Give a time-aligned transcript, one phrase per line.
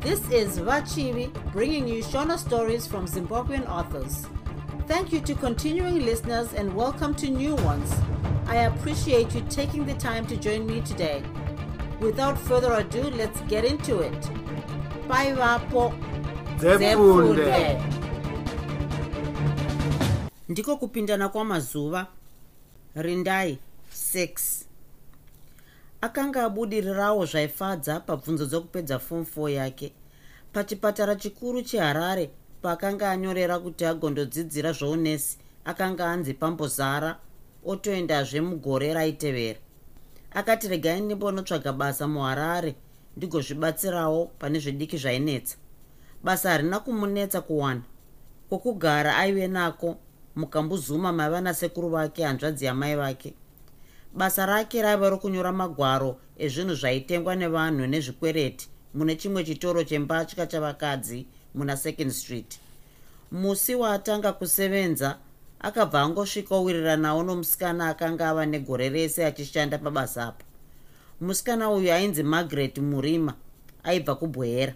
[0.00, 4.26] This is Vachivi bringing you Shona stories from Zimbabwean authors.
[4.86, 7.92] Thank you to continuing listeners and welcome to new ones.
[8.46, 11.22] I appreciate you taking the time to join me today.
[12.00, 14.30] Without further ado, let's get into it.
[15.08, 15.92] Bye, Vapo.
[16.58, 17.80] dzepfunde
[20.48, 22.06] ndiko kupindana kwamazuva
[22.94, 23.58] rindai
[23.94, 24.64] 6
[26.00, 29.92] akanga abudirirawo zvaifadza pabvunzo dzokupedza fom 4 yake
[30.52, 32.30] pachipatara chikuru cheharare
[32.62, 37.18] paakanga anyorera kuti agondodzidzira zvounesi akanga anzi pambozara
[37.64, 39.58] otoendazve mugore raitevera.
[40.34, 42.74] Akati regai ndimbonotsvaga basa muharare
[43.16, 45.56] ndigozvibatsirawo pane zvidiki zvainetsa.
[46.24, 47.82] Basa harina kumunetsa kuwana
[48.48, 49.96] kwokugara aive nako
[50.36, 53.34] mukambuzuma maiva nasekuru vake hanzvadzi yamai vake.
[54.14, 61.76] Basa rake raiva rokunyora magwaro ezvinhu zvaitengwa nevanhu nezvikwereti mune chimwe chitoro chembatya chavakadzi muna
[61.76, 62.58] second street.
[63.32, 65.18] Musi waatanga kusevenza
[65.60, 70.44] akabva angosvika owiriranawo nomusikana akanga ava negore rese achishanda pabasa apo.
[71.20, 73.34] Musikana uyu ainzi margaret murima
[73.82, 74.74] aibva kubwehera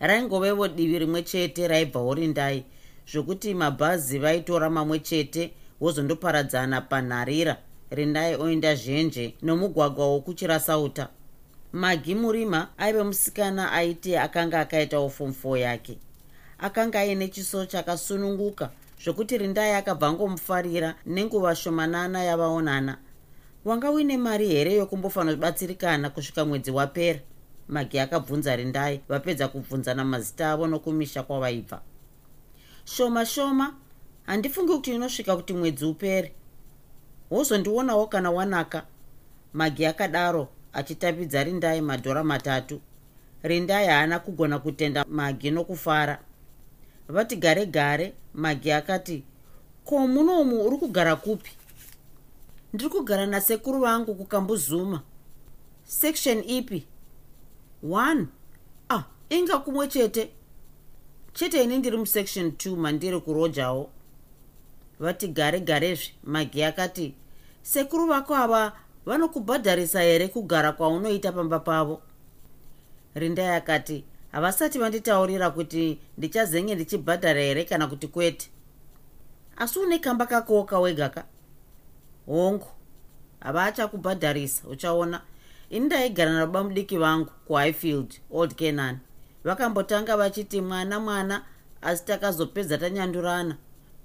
[0.00, 2.64] raingovevo divi rimwe chete raibvawo rindai
[3.12, 7.56] zvokuti mabhazi vaitora mamwe chete wozondoparadzana panharira
[7.90, 11.08] rindai oenda zhenje nomugwagwa wokuchirasauta
[11.72, 15.98] magi murima aive musikana aiti akanga akaitawo fomu 4 yake
[16.58, 18.70] akanga aine chiso chakasununguka
[19.04, 22.98] zvokuti rindai akabva angomufarira nenguva shomanana yavaonana.
[23.64, 27.20] Wanga uine mari here yokumbofanirabatsirikana kusvika mwedzi wapera?
[27.68, 31.82] Magi akabvunza rindai vapedza kubvunzana mazita avo nokumisha kwavaibva.
[32.84, 33.74] Shoma shoma
[34.26, 36.32] handifungi kuti inosvika kuti mwedzi upere.
[37.30, 38.86] Wozondionawo kana wanaka.
[39.52, 42.80] Magi akadaro achitapidza rindai madhora matatu.
[43.42, 46.18] Rindai haana kugona kutenda magi nokufara.
[47.08, 48.14] Vati gare gare.
[48.34, 49.24] Magi akati
[49.84, 51.50] ko munomu uri kugara kupi?
[52.72, 55.02] Ndiri kugara nasekuru vangu kukambuzuma.
[55.84, 56.86] Section ipi?
[57.90, 58.26] One.
[58.88, 60.30] Ah inga kumwe chete.
[61.32, 63.90] Chete ini ndiri musection 2 mandiri kurojawo
[65.00, 66.12] vati gare garezve.
[66.24, 67.14] Magi akati
[67.62, 68.72] sekuru vako ava
[69.06, 72.02] vanokubhadharisa here kugara kwaunoita pamba pavo?
[73.14, 78.50] Rindai akati havasati vanditaurira kuti ndichazenge ndichibhadhara here kana kuti kwete?
[79.56, 81.24] Asi une kamba kakowo kawegaka
[82.26, 82.66] hongu
[83.40, 85.20] hava achakubhadharisa uchaona.
[85.70, 88.98] Ini ndaigara nababa mudiki vangu kuhighfield old canan
[89.44, 91.44] vakambotanga vachiti mwana mwana
[91.82, 93.56] asi takazopedza tanyandurana.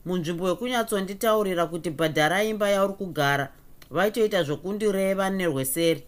[0.05, 3.51] Munzvimbo yekunyatsonditaurira kuti bhadhara imba yauri kugara
[3.89, 6.03] vaitoita zvokundireva nerweseri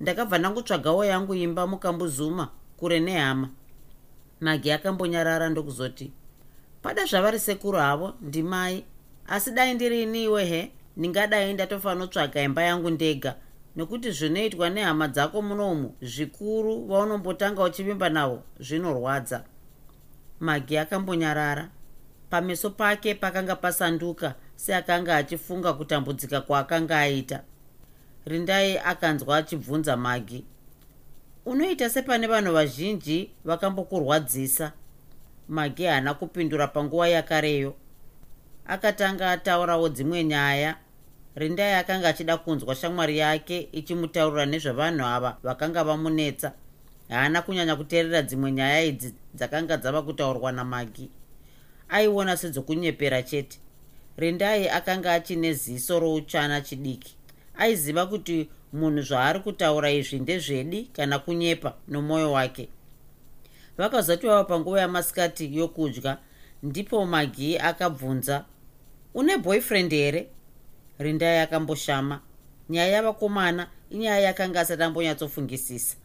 [0.00, 3.48] ndakabva ndangotsvagawo yangu imba mukambuzuma kure nehama.
[4.40, 6.12] Magi akambonyarara ndokuzoti
[6.82, 8.84] pada zvavari sekuru havo ndimai.
[9.26, 13.34] Asi dai ndiri iniwe he ndingadai ndatofanotsvaga imba yangu ndega.
[13.76, 19.44] Nekuti zvinoitwa nehama dzako munomu zvikuru vaunombotanga uchivimba navo zvinorwadza.
[20.40, 21.68] Magi akambonyarara.
[22.30, 27.42] Pameso pake pakanga pasanduka seakanga achifunga kutambudzika kwaakanga aita.
[28.26, 30.44] Rindai akanzwa achibvunza magi
[31.46, 34.72] unoita sepane vanhu vazhinji vakambokurwadzisa?
[35.48, 37.74] Magi haana kupindura panguva yakareyo.
[38.66, 40.76] Akatanga ataurawo dzimwe nyaya.
[41.34, 46.52] Rindai akanga achida kunzwa shamwari yake ichimutaurira nezvevanhu ava vakanga vamunetsa.
[47.08, 51.10] Haana kunyanya kuteerera dzimwe nyaya idzi dzakanga dzava kutaurwa namagi
[51.88, 53.61] aiona sedzokunyepera chete
[54.16, 57.16] rindai akanga achine ziso rouchana chidiki.
[57.58, 62.68] Aiziva kuti munhu zvaari kutaura izvi ndezvedi kana kunyepa nomwoyo wake.
[63.78, 66.18] Vakazoti vava panguva yamasikati yokudya
[66.62, 68.44] ndipo magi akabvunza
[69.14, 70.26] une boyfriend here?
[70.98, 72.20] Rindai akamboshama
[72.70, 75.96] nyaya yavakomana inyaya yakanga asati ambonyatsofungisisa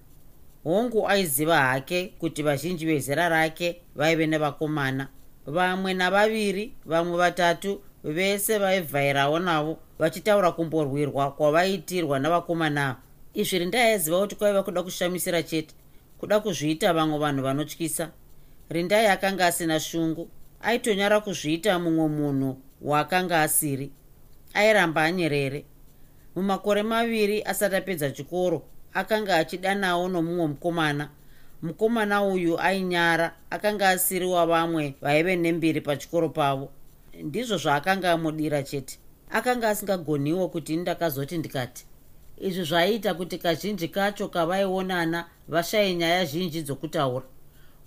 [0.63, 5.07] hongu aiziva hake kuti vazhinji vezera rake vaive nevakomana
[5.45, 12.89] vamwe navaviri vamwe vatatu vese vaivhairawo navo vachitaura kumborwirwa kwavaitirwa navakomana.
[12.89, 12.97] Ava
[13.33, 15.75] izvi rindai aiziva kuti kwaiva kuda kushamisira chete
[16.17, 18.11] kuda kuzviita vamwe vanhu vanotyisa.
[18.69, 20.29] Rindai akanga asina shungu
[20.61, 23.91] aitonyara kuzviita mumwe munhu waakanga asiri.
[24.53, 25.65] Airamba anyerere.
[26.35, 31.09] Mumakore maviri asati apedza chikoro akanga achidanawo nomumwe mukomana.
[31.61, 36.69] Mukomana uyu ainyara akanga asiri wavamwe vaive nembiri pachikoro pavo
[37.23, 38.99] ndizvo zvaakanga amudira chete.
[39.29, 41.85] Akanga asingagoniwo kuti ndakazoti ndikati.
[42.37, 47.25] Izvi zvaiita kuti kazhinji kacho kavaionana vashaye nyaya zhinji dzokutaura.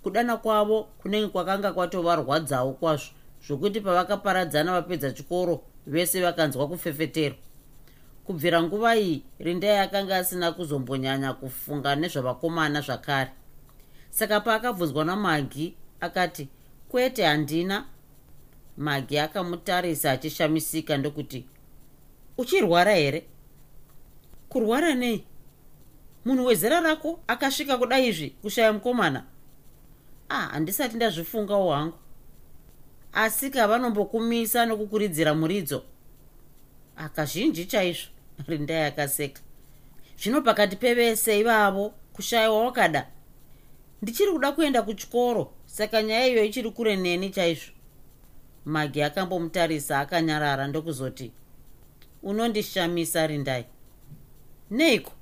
[0.02, 3.10] Kudana kwavo kunenge kwakanga kwatovarwadzawo kwazvo
[3.46, 7.38] zvokuti pavakaparadzana vapedza chikoro vese vakanzwa kufefeterwa.
[8.24, 13.30] Kubvira nguva iyi rindai akanga asina kuzombonyanya kufunga nezvavakomana zvakare.
[14.10, 16.48] Saka paakabvunzwa namagi akati
[16.88, 17.84] kwete handina
[18.80, 21.46] magi akamutarisa achishamisika ndokuti
[22.38, 23.24] uchirwara here?
[24.48, 25.24] Kurwara nei?
[26.24, 29.24] Munhu wezera rako akasvika kuda izvi kushaya mukomana.
[30.28, 31.98] Ah handisati ndazvifungawo hangu
[33.12, 35.82] asi kavanombokumisa nokukuridzira muridzo?
[36.96, 38.08] Akazhinji chaizvo.
[38.48, 39.40] Rindai akaseka
[40.22, 43.06] zvino pakati pevese ivavo kushayiwa wakada?
[44.02, 47.72] Ndichiri kuda kuenda kuchikoro saka nyaya iyo ichiri kure neni chaizvo
[48.64, 51.32] magi akambomutarisa akanyarara ndokuzoti
[52.22, 53.64] unondishamisa rindai.
[54.70, 55.12] Neiko?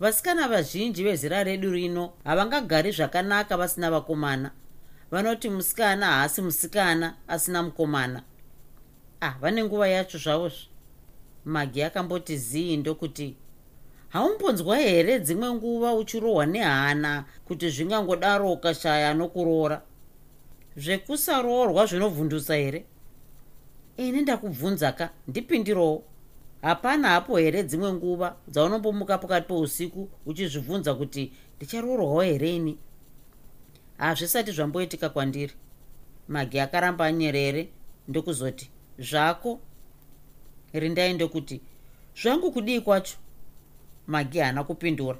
[0.00, 4.50] Vasikana vazhinji vezera redu rino havangagari zvakanaka vasina vakomana.
[5.10, 8.22] Vanoti musikana haasi musikana asina mukomana.
[9.20, 10.70] Ah vane nguva yacho zvavozvo
[11.44, 13.36] magi akamboti zii ndokuti
[14.08, 19.82] haumbonzwa here dzimwe nguva uchirohwa nehana kuti zvingangodaro ukashaya nokuroora
[20.76, 22.84] zvekusaroorwa zvinovhundusa here?
[23.96, 26.04] Ini ndakubvunza ka ndipindirowo
[26.62, 32.78] hapana hapo here dzimwe nguva dzaunombomuka pakati pousiku uchizvibvunza kuti ndicharoorwawo here ini?
[33.98, 35.52] Hazvisati zvamboitika kwandiri.
[36.28, 37.68] Magi akaramba anyerere
[38.08, 39.60] ndokuzoti zvako.
[40.72, 41.60] Rindai ndokuti
[42.22, 43.16] zvangu kudii kwacho?
[44.06, 45.18] Magi haana kupindura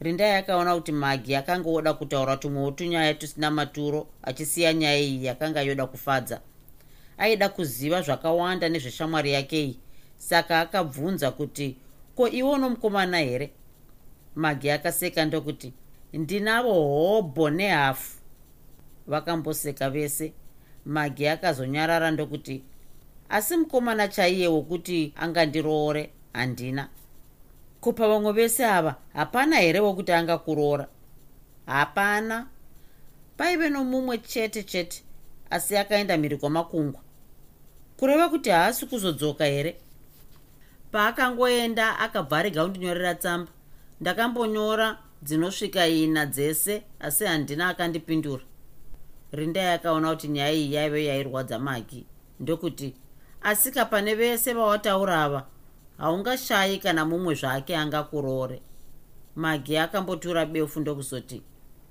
[0.00, 5.62] rindai akaona kuti magi akanga oda kutaura tumwewo tunyaya tusina maturo achisiya nyaya iyi yakanga
[5.62, 6.40] yoda kufadza.
[7.18, 9.78] Aida kuziva zvakawanda nezveshamwari yake iyi
[10.16, 11.76] saka akabvunza kuti
[12.16, 13.50] ko iwo nomukomana here?
[14.34, 15.72] Magi akaseka ndokuti
[16.12, 18.16] ndinavo hobho nehafu.
[19.06, 20.32] Vakamboseka vese.
[20.84, 22.62] Magi akazonyarara ndokuti
[23.28, 26.88] asi mukomana chaiye wokuti angandiroore handina
[27.80, 30.88] kupa vamwe vese ava hapana here wokuti angakuroora
[31.66, 32.46] hapana.
[33.36, 35.02] Paive nomumwe chete chete
[35.50, 37.00] asi akaenda mhiri kwamakungwa.
[37.96, 39.76] Kureva kuti haasi kuzodzoka here?
[40.92, 43.52] Paakangoenda akabva arega kundinyorera tsamba.
[44.00, 48.42] Ndakambonyora dzinosvika ina dzese asi handina akandipindura.
[49.32, 52.06] Rindai akaona kuti nyaya iyi yaive yairwadza magi
[52.40, 52.94] ndokuti
[53.42, 55.46] asika pane vese vawataura ava
[55.98, 58.62] haungashayi kana mumwe zvake angakuroore
[59.36, 61.42] magi akambotura befu ndokuzoti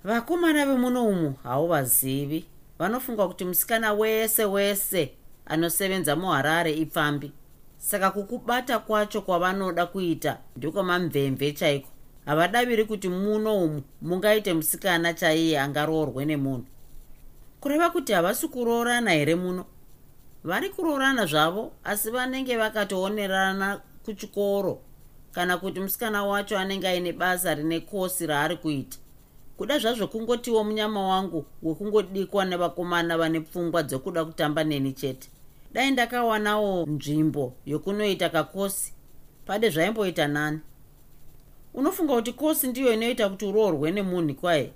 [0.05, 2.45] vakomana vemuno umu hauvazivi.
[2.79, 5.11] Vanofunga kuti musikana wese wese
[5.45, 7.31] anosevenza muharare ipfambi.
[7.77, 11.89] Saka kukubata kwacho kwavanoda kuita ndokwamamvemve chaiko.
[12.25, 16.65] Havadaviri kuti muno umu mungaite musikana chaiye angaroorwe nemunhu.
[17.59, 19.65] Kureva kuti havasi kuroorana here muno?
[20.43, 24.81] Vari kuroorana zvavo asi vanenge vakatoonerana kuchikoro
[25.31, 28.97] kana kuti musikana wacho anenge aine basa rine kosi raari kuita.
[29.57, 35.29] Kuda zvazvo kungotiwo munyama wangu wekungodikwa nevakomana vane pfungwa dzekuda kutamba neni chete.
[35.73, 38.93] Dai ndakawanawo nzvimbo yokunoita kakosi.
[39.45, 40.59] Pade zvaimboita nani?
[41.73, 44.71] Unofunga kuti kosi ndiyo inoita kuti uroorwe nemunhu kwaye?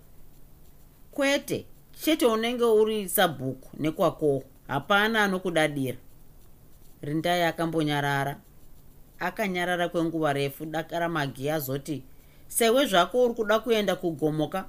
[1.11, 1.65] Kwete
[2.01, 4.43] chete unenge uri sabhuku nekwakowo.
[4.67, 5.97] Hapana anokudadira
[7.01, 8.39] rindai akambonyarara
[9.19, 12.03] akanyarara kwenguva refu dakara magi azoti
[12.47, 14.65] sewe zvako uri kuda kuenda kugomoka?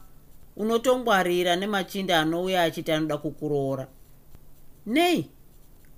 [0.57, 3.87] Unotongwarira nemachinda anouya achiti anoda kukuroora.
[4.87, 5.31] Nei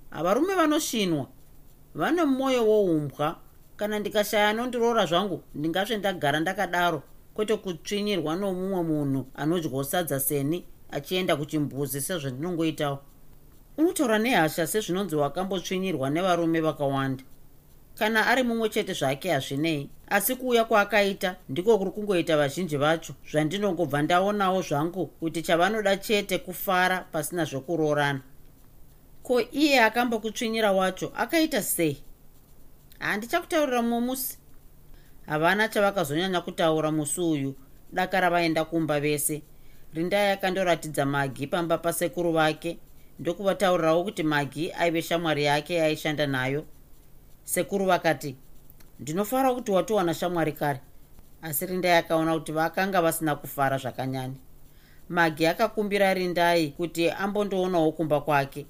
[0.09, 1.27] havarume vanosvinwa
[1.95, 3.39] vane mwoyo woumbwa.
[3.75, 7.03] Kana ndikashaya anondiroora zvangu ndingasve ndagara ndakadaro.
[7.33, 12.99] Kwete kutsvinyirwa nomumwe munhu anodyawo sadza seni achienda kuchimbuzi sezvandinongoitawo.
[13.77, 17.23] Unotaura nehasha sezvinonzi wakambotsvinyirwa nevarume vakawanda
[17.97, 19.89] kana ari mumwe chete zvake hazvinei.
[20.07, 23.13] Asi kuuya kwaakaita ndiko kuri kungoita vazhinji vacho.
[23.31, 28.21] Zvandinongobva ndaonawo zvangu kuti chavanoda chete kufara pasina zvokuroorana.
[29.23, 31.97] Ko iye akambokutsvinyira wacho akaita sei?
[32.99, 34.37] Handichakutaurira mumwe musi
[35.25, 37.55] havana chavakazonyanya kutaura musi uyu.
[37.93, 39.41] Dakara vaenda kumba vese.
[39.93, 42.77] Rindai akandoratidza magi pamba pasekuru vake.
[43.19, 46.65] Ndokuvataurirawo kuti magi aive shamwari yake yaishanda nayo
[47.43, 48.35] sekuru vakati
[48.99, 50.79] ndinofara kuti watowana shamwari kare.
[51.41, 54.35] Asi rindai akaona kuti vakanga vasina kufara zvakanyanya.
[55.09, 58.65] Magi akakumbira rindai kuti ambondoonawo kumba kwake.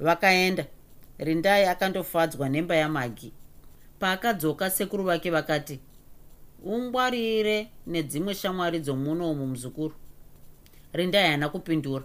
[0.00, 0.66] Vakaenda.
[1.18, 3.32] Rindai akandofadzwa nemba yamagi.
[3.98, 5.80] Paakadzoka sekuru vake vakati
[6.64, 9.94] ungwarire nedzimwe shamwari dzomunomu muzukuru.
[10.92, 12.04] Rindai haana kupindura.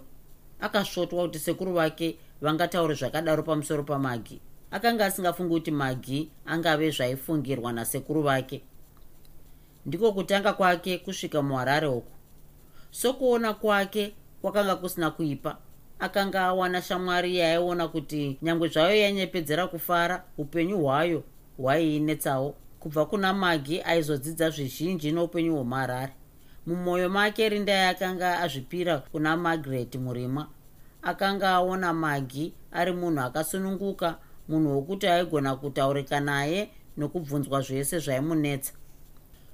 [0.60, 8.22] Akasvotwa kuti sekuru vake vangataure zvakadaro pamusoro pamagi akanga asingafungi kuti magi angave zvaifungirwa nasekuru
[8.22, 8.62] vake.
[9.86, 12.12] Ndiko kutanga kwake kusvika muharare uku.
[12.90, 15.58] Sokuona kwake kwakanga kusina kuipa.
[15.98, 21.22] Akanga awana shamwari yaaiona kuti nyange zvayo yainyepedzera kufara upenyu hwayo
[21.56, 26.12] hwaiinetsawo kubva kuna magi aizodzidza zvizhinji noupenyu hwemuharare
[26.66, 30.46] mumwoyo make rindai akanga azvipira kuna margaret murimwa.
[31.02, 34.18] Akanga aona magi ari munhu akasununguka
[34.48, 38.72] munhu wokuti aigona kutaurika naye nokubvunzwa zvese zvaimunetsa.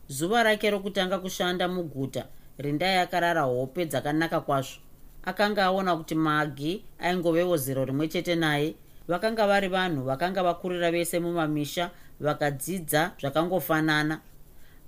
[0.08, 2.26] Zuva rake rokutanga kushanda muguta
[2.58, 4.80] rindai akarara hope dzakanaka kwazvo.
[5.24, 8.74] Akanga aona kuti magi aingovewo zero rimwe chete naye.
[9.08, 14.20] Vakanga vari vanhu vakanga vakurira vese mumamisha vakadzidza zvakangofanana.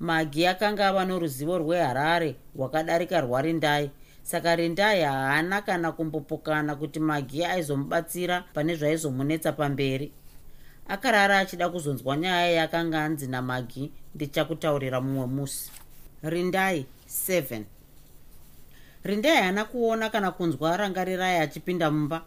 [0.01, 3.91] Magi akanga ava noruzivo rweharare rwakadarika rwarindai
[4.27, 10.13] saka rindai haana kana kumbopokana kuti magi aizomubatsira pane zvaizomunetsa pamberi.
[10.89, 15.71] Akarara achida kuzonzwa nyaya yakanga anzi namagi ndichakutaurira mumwe musi.
[16.23, 17.63] Rindai 7
[19.05, 22.23] rindai haana kuona kana kunzwa rangarirai achipinda mumba.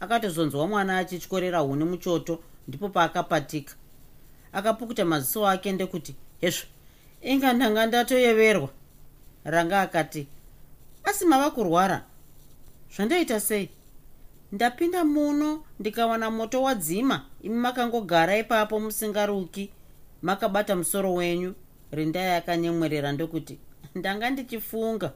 [0.00, 2.38] Akatozonzwa mwana achityorera huni muchoto
[2.68, 3.74] ndipo paakapatika.
[4.52, 6.66] Akapukuta maziso ake ndekuti hezvo
[7.22, 8.68] inga ndanga ndatoyeverwa
[9.44, 10.28] ranga akati
[11.10, 12.04] asi mava kurwara.
[12.96, 13.70] Zvandaita sei?
[14.52, 19.70] Ndapinda muno ndikawana moto wadzima imi makangogara ipapo musingaruki.
[20.22, 21.54] Makabata musoro wenyu
[21.92, 23.58] rindai akanyemwerera ndokuti
[23.94, 25.12] ndanga ndichifunga.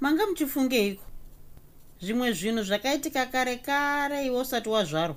[0.00, 1.04] Manga muchifungeiko
[2.00, 5.16] zvimwe zvinhu zvakaitika kare kare iwe usati wazvarwa.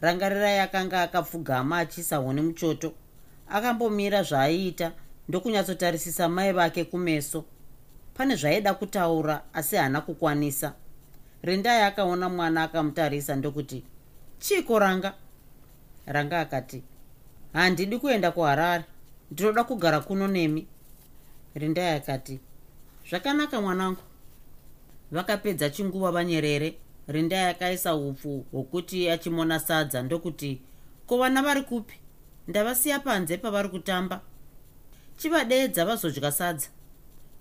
[0.00, 2.92] Rangarirai akanga akapfugama achiisa huni muchoto
[3.48, 4.92] akambomira zvaaiita
[5.28, 7.44] ndokunyatsotarisisa mai vake kumeso
[8.18, 10.74] pane zvaida kutaura asi haana kukwanisa.
[11.42, 13.84] Rindai akaona mwana akamutarisa ndokuti
[14.38, 15.14] chiko ranga?
[16.06, 16.82] Ranga akati
[17.52, 18.84] handidi kuenda kuharare
[19.30, 20.66] ndinoda kugara kuno nemi.
[21.54, 22.40] Rindai akati
[23.10, 24.02] zvakanaka mwanangu.
[25.12, 26.74] Vakapedza chinguva vanyerere
[27.08, 30.60] rindai akaisa upfu hwokuti achimona sadza ndokuti
[31.06, 31.94] ko vana vari kupi?
[32.48, 34.20] Ndavasiya panze pavari kutamba?
[35.16, 36.68] Chivadeedza vazodya sadza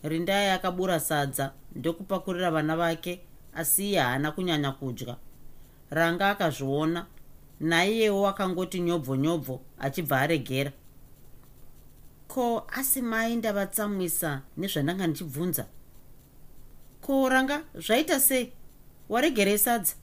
[0.09, 3.21] rindai akabura sadza ndokupakurira vana vake
[3.53, 5.15] asi iye haana kunyanya kudya.
[5.89, 7.05] Ranga akazviona
[7.59, 10.71] naiyewo akangoti nyobvo nyobvo achibva aregera.
[12.27, 15.65] Ko asi mai ndavatsamwisa nezvandanga ndichibvunza?
[17.01, 18.53] Ko ranga zvaita sei?
[19.09, 19.95] Waregerei sadza.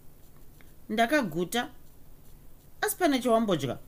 [0.89, 1.69] Ndakaguta
[2.81, 3.79] asi pane chawambodya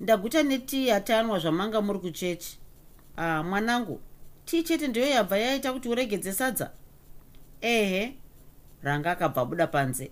[0.00, 2.58] ndaguta netii yatanwa zvamanga muri kuchechi.
[3.16, 4.00] Ah mwanangu
[4.46, 6.70] tii chete ndiyo yabva yaita kuti uregedze sadza.
[7.60, 8.14] Ehe
[8.82, 10.10] ranga akabva buda panze.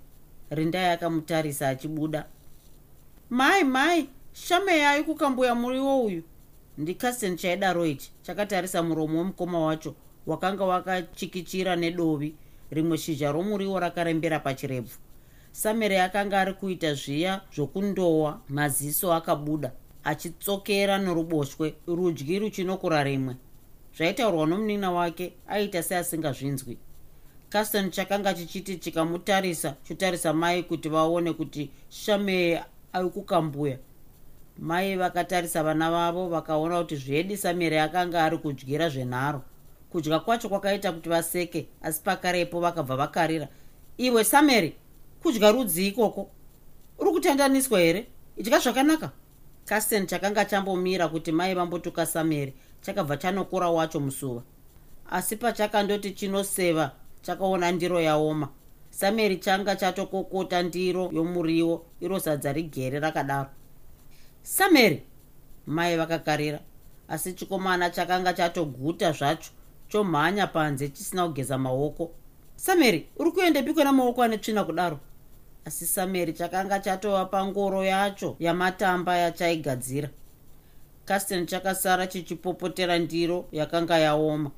[0.51, 2.27] Rindai akamutarisa achibuda.
[3.31, 6.23] Mai mai shame yayo kukambuya muriwo uyu.
[6.79, 9.95] Ndikasen chaidaro ichi chakatarisa muromo wemukoma wacho
[10.27, 12.35] wakanga wakachikichira nedovi
[12.71, 14.99] rimwe shizha romuriwo rakarembera pachirebvu.
[15.53, 19.73] Samere akanga ari kuita zviya zvokundowa maziso akabuda
[20.05, 23.37] achitsokera noruboshwe rudyi ruchinokura rimwe
[23.97, 26.79] zvaitaurwa nomunina wake aita seasingazvinzwi.
[27.49, 32.59] Caston chakanga chichiti chikamutarisa chotarisa mai kuti vaone kuti shamey
[32.93, 33.79] ari kukambuya
[34.59, 39.43] mai vakatarisa vana vavo vakaona kuti zvedi samere akanga ari kudyira zvenharo.
[39.91, 43.49] Kudya kwacho kwakaita kuti vaseke asi pakarepo vakabva vakarira.
[43.99, 44.77] Iwe sameri
[45.23, 46.31] kudya rudzi ikoko.
[46.99, 48.07] Uri kutandaniswa here?
[48.37, 49.11] Idya zvakanaka.
[49.65, 54.43] Casten chakanga chambomira kuti mai vambotuka sameri chakabva chanokura wacho musuva
[55.11, 56.91] asi pachakandoti chinoseva
[57.23, 58.49] chakaona ndiro yaoma.
[58.91, 63.49] Sameri changa chatokokota ndiro yomuriwo iro sadza rigere rakadaro.
[64.43, 65.03] Sameri!
[65.67, 66.61] Mai vakakarira
[67.09, 69.51] asi chikomana chakanga chatoguta zvacho
[69.89, 72.11] chomhanya panze chisina kugeza maoko.
[72.57, 74.99] Sameri uri kuendepiko namaoko ane tsvina kudaro?
[75.65, 80.09] Asi sameri chakanga chatova pangoro yacho yamatamba yachaigadzira
[81.05, 84.51] casten chakasara chichipopotera ndiro yakanga yaoma.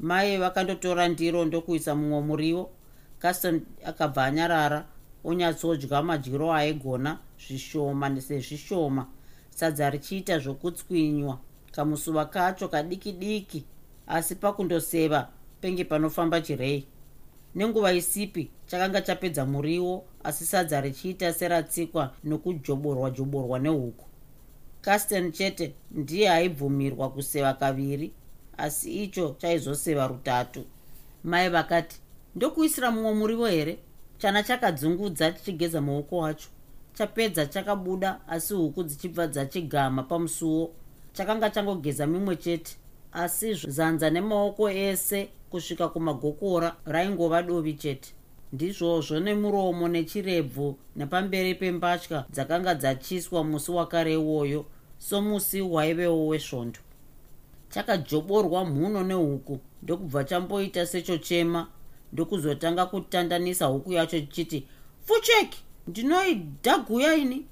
[0.00, 2.70] Mai vakandotora ndiro ndokuisa mumwe muriwo.
[3.18, 4.86] Casten akabva anyarara
[5.24, 9.06] onyatsodya madyiro aigona zvishoma sezvishoma
[9.50, 11.38] sadza richiita zvokutswinywa.
[11.72, 13.64] Kamusuva kacho kadiki diki
[14.06, 15.28] asi pakundoseva
[15.60, 16.86] penge panofamba chirei.
[17.54, 24.13] Nenguva isipi chakanga chapedza muriwo asi sadza richiita seratsikwa nokujoborwa joborwa nehuku
[24.84, 28.12] casten chete ndiye aibvumirwa kuseva kaviri
[28.56, 30.64] asi icho chaizoseva rutatu.
[31.24, 31.96] Mai vakati
[32.36, 33.78] ndokuisira mumwe murivo here?
[34.18, 36.48] Chana chakadzungudza chichigeza maoko wacho
[36.94, 40.70] chapedza chakabuda asi huku dzichibva dzachigama pamusuwo.
[41.12, 42.76] Chakanga changogeza mimwe chete
[43.12, 48.14] asi zanza nemaoko ese kusvika kumagokora raingova dovi chete.
[48.52, 54.64] Ndizvozvo nemuromo nechirebvu nepamberi pembatya dzakanga dzachiswa musi wakare iwoyo
[54.98, 56.78] somusi waivewo wesvondo.
[57.70, 61.66] Chakajoborwa mhuno nehuku ndokubva chamboita sechochema
[62.12, 64.66] ndokuzotanga kutandanisa huku yacho chichiti
[65.06, 67.46] fucheki ndinoidhaguya ini.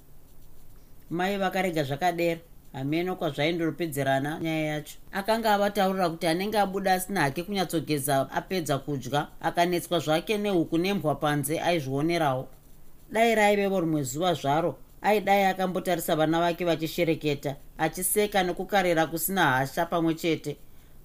[1.11, 2.40] Mai vakarega zvakadera
[2.72, 4.96] hameno kwazvaindopedzerana nyaya yacho.
[5.12, 11.61] Akanga avataurira kuti anenge abuda asina hake kunyatsogeza apedza kudya akanetswa zvake nehuku nembwa panze
[11.61, 12.49] aizvionerawo.
[13.12, 20.14] Dai raivevo rimwe zuva zvaro aidai akambotarisa vana vake vachishereketa achiseka nekukarira kusina hasha pamwe
[20.14, 20.56] chete.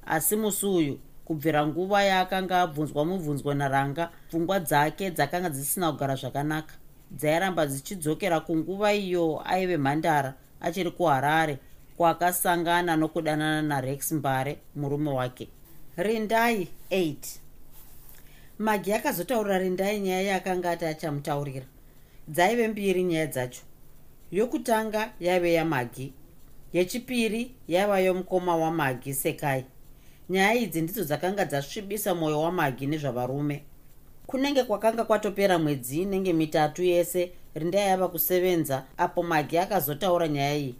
[0.05, 6.73] Asi musi uyu kubvira nguva yaakanga abvunzwa mubvunzwa naranga pfungwa dzake dzakanga dzisina kugara zvakanaka.
[7.11, 11.57] Dzairamba dzichidzokera kunguva iyo aive mhandara achiri kuharare
[11.97, 15.47] kwaakasangana nokudanana narex mbare murume wake.
[15.97, 17.15] Rindai 8
[18.59, 21.65] magi akazotaurira rindai nyaya yaakanga ati achamutaurira.
[22.27, 23.61] Dzaive mbiri nyaya dzacho
[24.31, 26.13] yokutanga yaive yamagi
[26.73, 29.65] yechipiri yaiva yomukoma wamagi sekai.
[30.29, 33.63] Nyaya idzi ndidzo dzakanga dzasvibisa mwoyo wamagi nezvavarume.
[34.27, 40.75] Kunenge kwakanga kwatopera mwedzi inenge mitatu yese rindai yava kusevenza apo magi akazotaura nyaya iyi.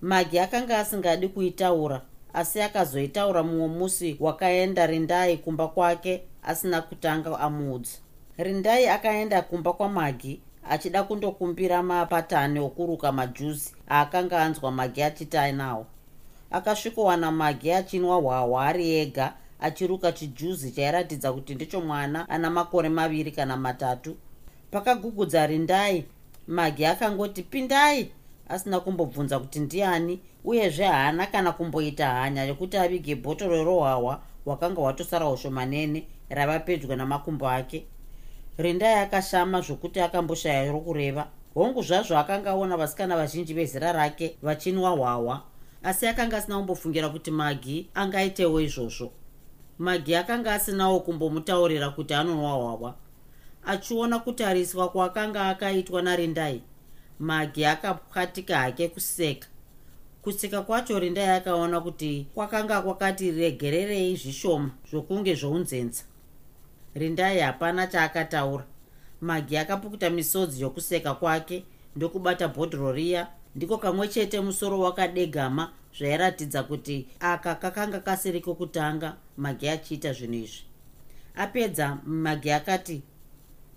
[0.00, 7.98] Magi akanga asingadi kuitaura asi akazoitaura mumwe musi wakaenda rindai kumba kwake asina kutanga amuudza
[8.38, 15.86] rindai akaenda kumba kwamagi achida kundokumbira mapatani okuruka majuzi aakanga anzwa magi achiti ainawo.
[16.50, 23.30] Akasvikowana magi achinwa hwahwa ari ega achiruka chijuzi chairatidza kuti ndicho mwana ana makore maviri
[23.32, 24.16] kana matatu.
[24.70, 26.04] Pakagugudza rindai
[26.46, 28.10] magi akangoti pindai!
[28.48, 35.28] asina kumbobvunza kuti ndiani uyezve haana kana kumboita hanya yokuti avige bhotoro rohwahwa hwakanga hwatosara
[35.28, 37.84] ushomanene rava pedyo namakumbo ake
[38.58, 41.28] rindai akashama zvokuti akamboshaya rokureva.
[41.54, 45.42] Hongu zvazvo akanga aona vasikana vazhinji vezera rake vachinwa hwahwa
[45.82, 49.12] asi akanga asina kumbofungira kuti magi angaitewo izvozvo.
[49.78, 52.94] Magi akanga asinawo kumbomutaurira kuti anonwa hwahwa.
[53.64, 56.62] Achiona kutariswa kwaakanga akaitwa narindai
[57.18, 59.48] magi akapwatika hake kuseka.
[60.22, 66.04] Kuseka kwacho rindai akaona kuti kwakanga kwakati regererei zvishoma zvokunge zvounzenza
[66.98, 68.64] rindai hapana chaakataura.
[69.20, 71.64] Magi akapukuta misodzi yokuseka kwake
[71.96, 79.68] ndokubata bhodhoro riya ndiko kamwe chete musoro wakadegama zvairatidza kuti aka kakanga kasiri kokutanga magi
[79.68, 80.62] achiita zvinhu izvi.
[81.34, 83.02] Apedza magi akati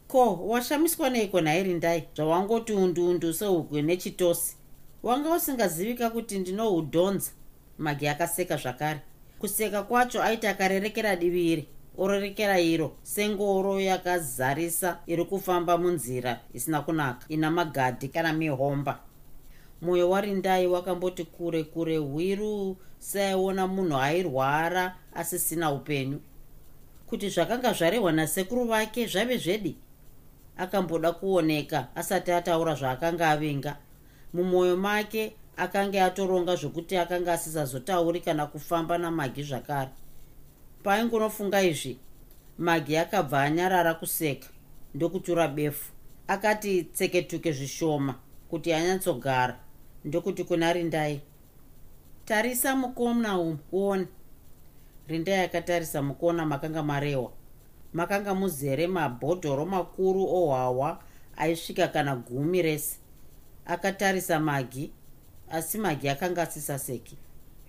[0.08, 4.56] ko washamiswa neiko nhairi ndai zvawangoti undundu sehuku nechitosi.
[5.04, 7.32] Wanga usingazivika kuti ndinohudhonza
[7.78, 9.00] magi akaseka zvakare.
[9.40, 11.68] Kuseka kwacho aiti akarerekera divi iri
[12.02, 12.98] ororekera iro.
[13.04, 19.00] Sengoro yakazarisa iri kufamba munzira isina kunaka ina magadhi kana mihomba.
[19.82, 26.20] Mwoyo warindai wakamboti kure kure hwiru saiona munhu airwara asisina upenyu.
[27.08, 29.78] Kuti zvakanga zvarehwa nasekuru vake zvave zvedi?
[30.58, 33.78] Akamboda kuoneka asati ataura zvaakanga avinga
[34.34, 39.92] mumwoyo make akanga atoronga zvokuti akanga asisazotauri kana kufamba namagi zvakare
[40.84, 41.98] paingunofunga izvi
[42.58, 44.48] magi akabva anyarara kuseka
[44.94, 45.92] ndokutura befu.
[46.28, 48.16] Akati tseketuke zvishoma
[48.50, 49.60] kuti anyatsogara
[50.06, 51.22] ndokuti kuna rindai
[52.26, 54.08] tarisa mukona umu uone.
[55.08, 57.32] Rindai akatarisa mukona makanga marehwa
[57.94, 61.04] makanga muzere mabhodhoro makuru ohwahwa
[61.38, 62.98] aisvika kana gumi rese.
[63.66, 64.92] Akatarisa magi
[65.52, 67.18] asi magi akanga asisaseki.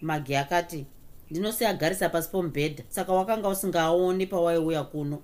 [0.01, 0.87] Magi akati
[1.33, 2.85] ndinosiagarisa pasi pomubhedha.
[2.89, 5.23] Saka wakanga usingaoni pawaiuya kuno.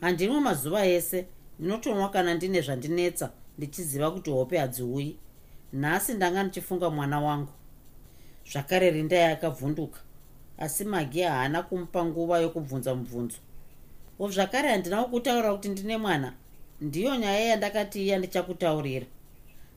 [0.00, 1.26] Handimwe mazuva ese
[1.58, 5.16] ndinotonwa kana ndine zvandinetsa ndichiziva kuti hope hadziuyi.
[5.72, 7.52] Nhasi ndanga ndichifunga mwana wangu.
[8.52, 10.00] Zvakare rindai akavhunduka
[10.58, 13.38] asi magi haana kumupa nguva yokubvunza mubvunzo.
[14.28, 16.32] Zvakare handina kukutaura kuti ndine mwana?
[16.80, 19.06] Ndiyo nyaya yandakati iya ndichakutaurira.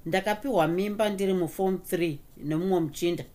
[0.05, 3.25] Ndakapiwa mimba ndiri mufom 3 nemumwe muchinda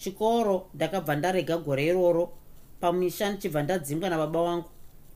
[0.00, 2.32] chikoro ndakabva ndarega gore iroro.
[2.80, 4.68] Pamisha ndichibva ndadzingwa nababa wangu.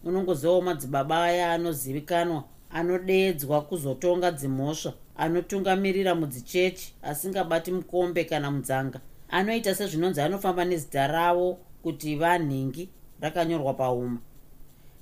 [0.05, 9.01] Unongozivawo madzibaba aya anozivikanwa anodeedzwa kuzotonga dzimhosva anotungamirira mudzichechi asingabati mukombe kana mudzanga.
[9.29, 12.89] Anoita sezvinonzi anofamba nezita ravo kuti vanhingi
[13.21, 14.19] rakanyorwa pauma.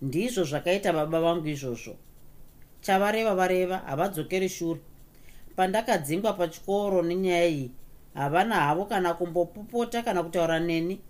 [0.03, 1.97] Ndizvo zvakaita baba vangu izvozvo.
[2.81, 4.81] Chavareva vareva havadzokeri shure.
[5.57, 7.71] Pandakadzingwa pachikoro nenyaya iyi
[8.15, 11.01] havana havo kana kumbopopota kana kutaura neni.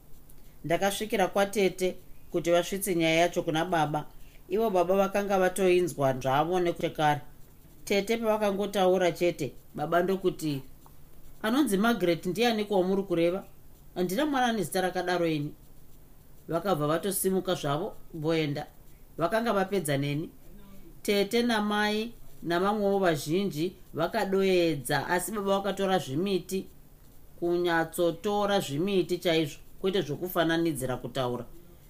[0.65, 1.97] Ndakasvikira kwatete
[2.31, 4.05] kuti vasvitse nyaya yacho kuna baba.
[4.49, 7.21] Ivo baba vakanga vatoinzwa zvavo nekutekare
[7.85, 10.63] tete pavakangotaura chete baba ndokuti
[11.43, 13.45] anonzi margaret ndianiko wamuri kureva?
[13.95, 15.55] Handina mwana nezita rakadaro ini.
[16.49, 18.67] Vakabva vatosimuka zvavo voenda.
[19.19, 20.31] Vakanga vapedza neni.
[21.03, 22.13] Tete namai
[22.43, 26.67] navamwewo vazhinji vakadoedza asi baba vakatora zvimiti
[27.43, 31.45] kunyatsotora zvimiti chaizvo kwete zvokufananidzira kutaura.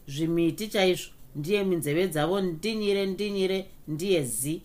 [0.09, 4.63] Zvimiti chaizvo ndiye minzeve dzavo ndinyire ndinyire ndiye zi.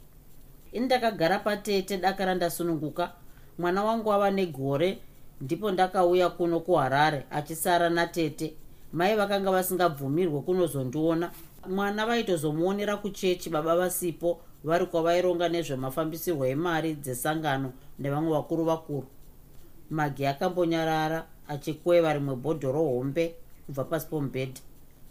[0.71, 3.11] Ini ndakagara patete daka randasununguka.
[3.57, 4.99] Mwana wangu ava negore
[5.41, 8.53] ndipo ndakauya kuno kuharare achisara natete
[8.93, 11.31] mai vakanga vasingabvumirwe kunozondiona.
[11.69, 19.07] Mwana vaitozomuonera kuchechi baba vasipo vari kwavaironga nezvemafambisirwo emari dzesangano nevamwe vakuru vakuru
[19.89, 24.61] magi akambonyarara achikweva rimwe bhodhoro hombe kubva pasi pomubhedha.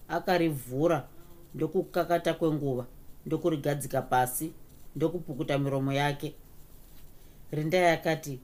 [0.09, 1.09] Akarivhura
[1.55, 2.87] ndokukakata kwenguva
[3.27, 4.53] ndokurigadzika pasi
[4.97, 6.35] ndokupukuta miromo yake.
[7.51, 8.41] Rindai akati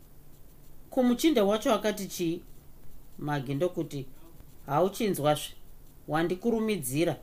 [0.91, 2.43] kumuchinda wacho akati chii?
[3.19, 4.07] Magi ndokuti
[4.67, 5.55] hauchinzwazve
[6.09, 7.17] wandikurumidzira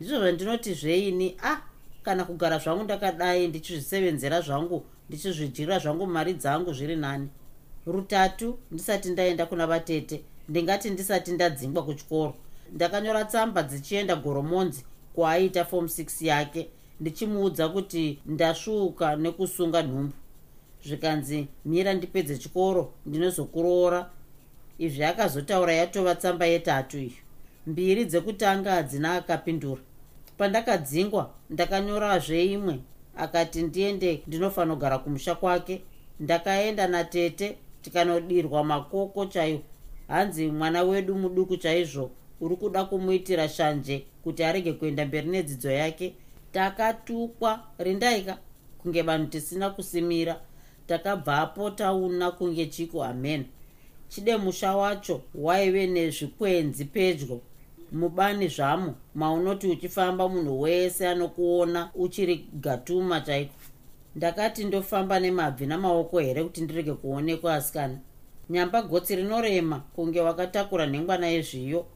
[0.00, 1.36] ndizvo zvandinoti zveini?
[1.42, 1.60] A ah,
[2.02, 7.28] kana kugara zvangu ndakadai ndichizvisevenzera zvangu ndichizvidyira zvangu mari dzangu zviri nani
[7.86, 10.22] rutatu ndisati ndaenda kuna vatete.
[10.48, 12.34] Ndingati ndisati ndadzingwa kuchikoro.
[12.72, 16.68] Ndakanyora tsamba dzichienda goromonzi kwaaita fom 6 yake.
[17.00, 20.12] Ndichimuudza kuti ndasvuka nekusunga nhumbu.
[20.86, 24.10] Zvikanzi mira ndipedze chikoro ndinozokuroora.
[24.78, 27.12] Izvi akazotaura yatova tsamba yetatu iyo.
[27.66, 29.80] Mbiri dzekutanga hadzina akapindura.
[30.38, 32.78] Pandakadzingwa ndakanyorazve imwe.
[33.16, 35.82] Akati ndiende ndinofanogara kumusha kwake.
[36.20, 39.60] Ndakaenda natete tikanodirwa makoko chaiwo.
[40.08, 46.14] Hanzi mwana wedu muduku chaizvo uri kuda kumuitira shanje kuti arege kuenda mberi nedzidzo yake
[46.52, 47.60] takatukwa.
[47.78, 48.38] Rindaika
[48.78, 50.40] kunge vanhu tisina kusimira
[50.86, 53.44] takabvapo tauna kunge chiko amen.
[54.08, 57.40] Chide musha wacho waive nezvikwenzi pedyo.
[57.92, 63.54] Mubani zvamo maunoti uchifamba munhu wese anokuona uchiri gatuma chaiko
[64.16, 67.98] ndakati ndofamba nemabvi namaoko here kuti ndirege kuonekwa asikana?
[68.50, 71.86] Nyamba gotsi rinorema kunge wakatakura nhengwana yezviyo.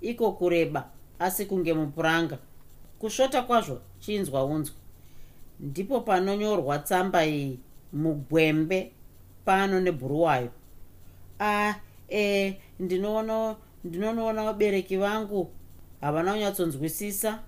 [0.00, 2.38] Iko kureba asi kunge mupuranga.
[2.98, 4.76] Kusvota kwazvo chinzwa unzwa
[5.60, 7.58] ndipo panonyorwa tsamba iyi
[7.92, 8.92] mugwembe
[9.44, 10.50] pano nebhuruwayo.
[11.40, 11.74] A
[12.10, 15.50] e ndinoona ndinonoona vabereki vangu.
[16.00, 17.38] Havana kunyatsonzwisisa.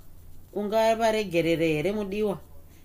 [0.53, 2.39] Ungavaregerere here mudiwa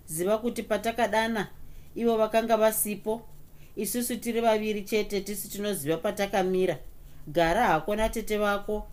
[0.05, 1.47] ziva kuti patakadana
[1.95, 3.21] ivo vakanga vasipo.
[3.75, 6.77] Isusu tiri vaviri chete tisi tinoziva patakamira.
[7.27, 8.87] Gara hako natete vako.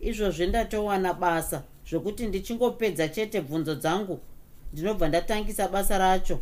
[0.00, 4.20] Izvozve ndatowana basa zvokuti ndichingopedza chete bvunzo dzangu.
[4.72, 6.40] Ndinobva ndatangisa basa racho.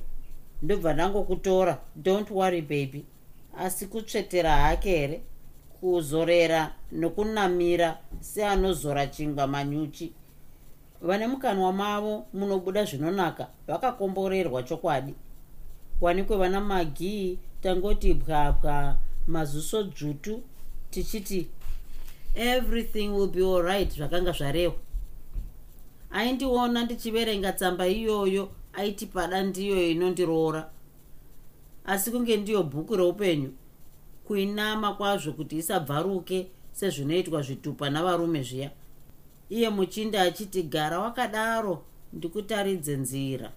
[0.62, 1.78] Ndobva ndangokutora.
[1.96, 3.04] Don't worry baby.
[3.58, 5.22] Asi kutsvetera hake here?
[5.80, 10.12] Kuzorera nokunamira seanozora chingwa manyuchi
[11.02, 15.14] vane mukanwa mavo munobuda zvinonaka vakakomborerwa chokwadi.
[16.00, 20.42] Wanikwe vana magii tangoti bwabwa mazuso dzvutu
[20.90, 21.48] tichiti
[22.34, 24.74] everything will be allright zvakanga zvarehwa.
[26.10, 30.70] Aindiona ndichiverenga tsamba iyoyo aiti pada ndiyo inondiroora.
[31.84, 33.52] Asi kunge ndiyo bhuku reupenyu
[34.24, 38.70] kuinama kwazvo kuti isabvaruke sezvinoitwa zvitupa navarume zviya
[39.56, 41.74] iye muchinda achiti gara wakadaro
[42.12, 43.48] ndikutaridze nzira.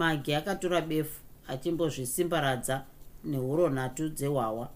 [0.00, 2.76] Magi akatora befu achimbozvisimbaradza
[3.24, 4.66] nehuro nhatu dzehwawa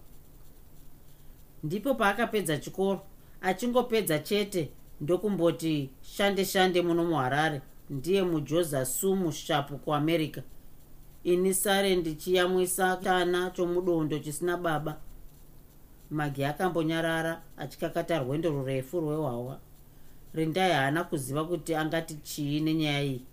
[1.63, 3.01] ndipo paakapedza chikoro
[3.41, 4.69] achingopedza chete
[5.01, 10.41] ndokumboti shande shande muno muharare ndiye mujoza sumu shapu kuamerica
[11.23, 14.97] ini sare ndichiyamwisa chana chomudondo chisina baba.
[16.09, 19.59] Magi akambonyarara achikakata rwendo rurefu rwehwawa
[20.33, 23.25] rindai haana kuziva kuti angati chii nenyaya iyi?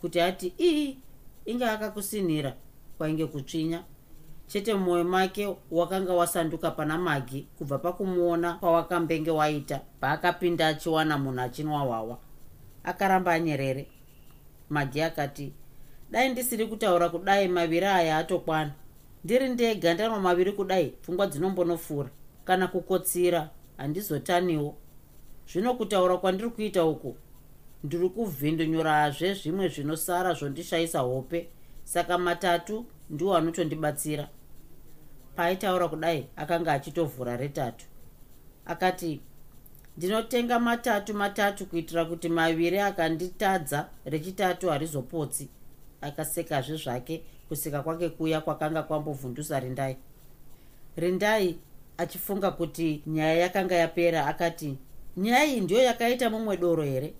[0.00, 0.96] Kuti ati ii
[1.44, 2.56] inge akakusinhira
[2.98, 3.84] kwainge kutsvinya.
[4.46, 11.80] Chete mumwoyo make wakanga wasanduka pana magi kubva pakumuona kwawakambenge waita paakapinda achiwana munhu achinwa
[11.80, 12.18] hwawa
[12.84, 13.86] akaramba anyerere.
[14.70, 15.52] Magi akati
[16.10, 18.72] dai ndisiri kutaura kudai maviri aya atokwana.
[19.24, 22.10] Ndiri ndega ndanwa maviri kudai pfungwa dzinombonofura
[22.44, 24.76] kana kukotsira handizotaniwo
[25.52, 27.16] zvino kutaura kwandiri kuita uku
[27.84, 31.48] ndiri kuvhindunyorazve zvimwe zvinosara zvondishayisa hope
[31.84, 34.28] saka matatu ndiwo anotondibatsira.
[35.36, 37.86] Paaitaura kudai akanga achitovhura retatu.
[38.66, 39.20] Akati
[39.96, 45.48] ndinotenga matatu matatu kuitira kuti maviri akanditadza rechitatu harizopotsi.
[46.00, 49.96] Akasekazve zvake kuseka kwake kuya kwakanga kwambovhundusa rindai.
[50.96, 51.58] Rindai
[51.98, 54.78] achifunga kuti nyaya yakanga yapera akati
[55.18, 57.14] nyaya iyi ndiyo yakaita mumwe doro here?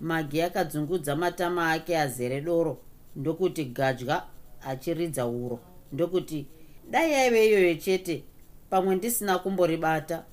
[0.00, 2.78] Magi akadzungudza matama ake azere doro
[3.16, 4.22] ndokuti gadya
[4.62, 5.58] achiridza uro.
[5.92, 6.46] Ndokuti
[6.90, 8.24] dai yaive iyoyo chete
[8.70, 10.24] pamwe ndisina kumboribata.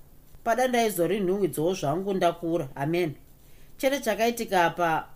[0.43, 3.13] Pada ndaizorinhuhwidzawo zvangu ndakura amen.
[3.77, 5.07] Chete chakaitika apa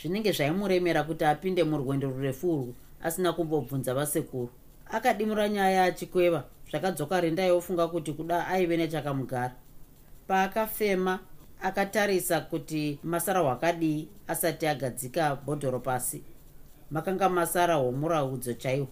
[0.00, 4.50] zvinenge zvaimuremera kuti apinde murwendo rurefu urwu asina kumbobvunza vasekuru.
[4.90, 9.54] Akadimura nyaya achikweva zvakadzoka rindai ofunga kuti kuda aive nechakamugara
[10.28, 11.18] paakafema
[11.62, 16.22] akatarisa kuti masara hwakadii asati agadzika bhodhoro pasi.
[16.90, 18.88] Makanga masara hwomuraudzo chaihwo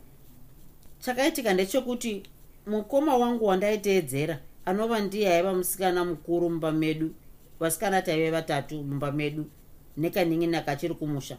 [0.98, 2.22] chakaitika ndechekuti
[2.66, 7.14] mukoma wangu wandaiteedzera anova ndiye aiva musikana mukuru mumba medu
[7.60, 9.46] vasikana taive vatatu mumba medu
[9.96, 11.38] nekanin'ina kachiri kumusha.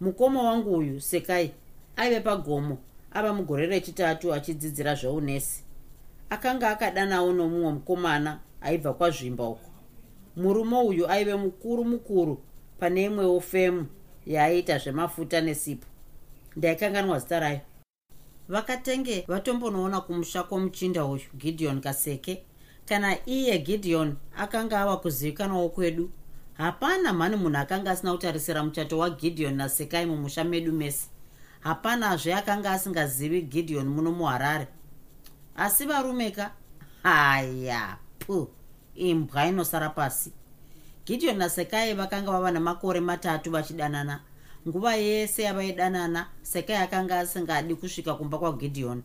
[0.00, 1.50] Mukoma wangu uyu sekai
[1.96, 2.78] aive pagomo
[3.12, 5.64] ava mugore rechitatu achidzidzira zveunesi
[6.30, 9.70] akanga akadanawo nomumwe mukomana aibva kwazvimba uko.
[10.36, 12.42] Murume uyu aive mukuru mukuru
[12.78, 13.86] pane imwewo femu
[14.26, 15.86] yaaiita zvemafuta nesipo.
[16.56, 17.60] Ndaikanganwa zita rayo.
[18.48, 22.42] Vakatenge vatombonoona kumusha kwomuchinda uyu gideon kaseke.
[22.86, 26.10] Kana iye gideon akanga ava kuzivikanwawo kwedu
[26.52, 31.08] hapana mhani munhu akanga asina kutarisira muchato wagideon nasekai mumusha medu mese.
[31.60, 34.68] Hapanazve akanga asingazivi gideon muno muharare.
[35.56, 36.52] Asi varume ka
[37.02, 38.48] haya pu
[38.94, 40.32] imbwa inosara pasi.
[41.06, 44.20] Gideon nasekai vakanga vava nemakore matatu vachidanana.
[44.68, 49.02] Nguva yese yavaidanana sekai akanga asingadi kusvika kumba kwagidheoni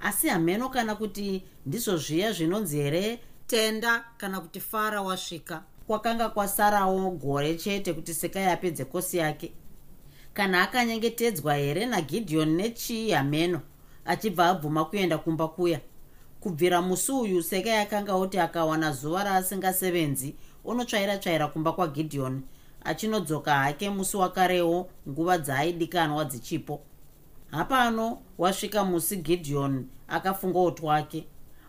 [0.00, 5.62] asi hameno kana kuti ndizvo zviya zvinonzi here tenda kana kuti fara wasvika.
[5.86, 9.52] Kwakanga kwasarawo gore chete kuti sekai apedze kosi yake.
[10.34, 13.60] Kana akanyengetedzwa here nagidheoni nechii hameno
[14.04, 15.80] achibva abvuma kuenda kumba kuya
[16.42, 22.40] kubvira musi uyu sekai akanga oti akawana zuva raasingasevenzi unotsvaira tsvaira kumba kwagidheoni
[22.84, 26.80] achinodzoka hake musi wakarewo nguva dzaaidikanwa dzichipo.
[27.50, 31.26] Hapano wasvika musi gidheoni akafungawo twake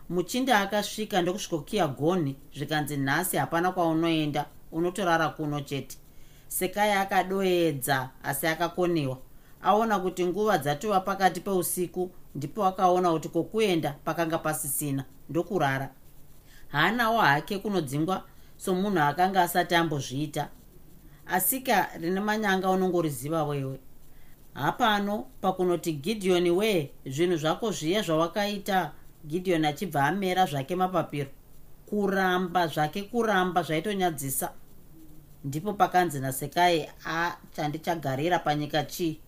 [0.08, 5.96] muchinda akasvika ndokusvikokiya goni zvikanzi nhasi hapana kwaunoenda unotorara kuno chete.
[6.48, 9.18] Sekai akadoedza asi akakoniwa
[9.62, 15.90] aona kuti nguva dzatova pakati peusiku ndipo akaona kuti kwokuenda pakanga pasisina ndokurara.
[16.68, 18.24] Haanawo hake kunodzingwa
[18.56, 20.48] somunhu akanga asati ambozviita.
[21.26, 23.80] Asika rine manyanga unongoriziva wewe.
[24.54, 28.92] Hapano pakunoti gidheoni wee zvinhu zvako zviya zvawakaita?
[29.26, 31.30] Gidheoni achibva amera zvake mapapiro.
[31.86, 34.52] Kuramba zvake kuramba zvaitonyadzisa.
[35.44, 39.20] Ndipo pakanzi nasekai achandichagarira panyika chii?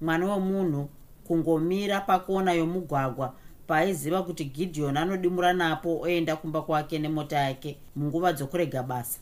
[0.00, 0.88] Mwana wemunhu
[1.24, 3.34] kungomira pakona yomugwagwa
[3.66, 9.18] paaiziva kuti gidheoni anodimura napo oenda kumba kwake nemota yake munguva dzokurega basa.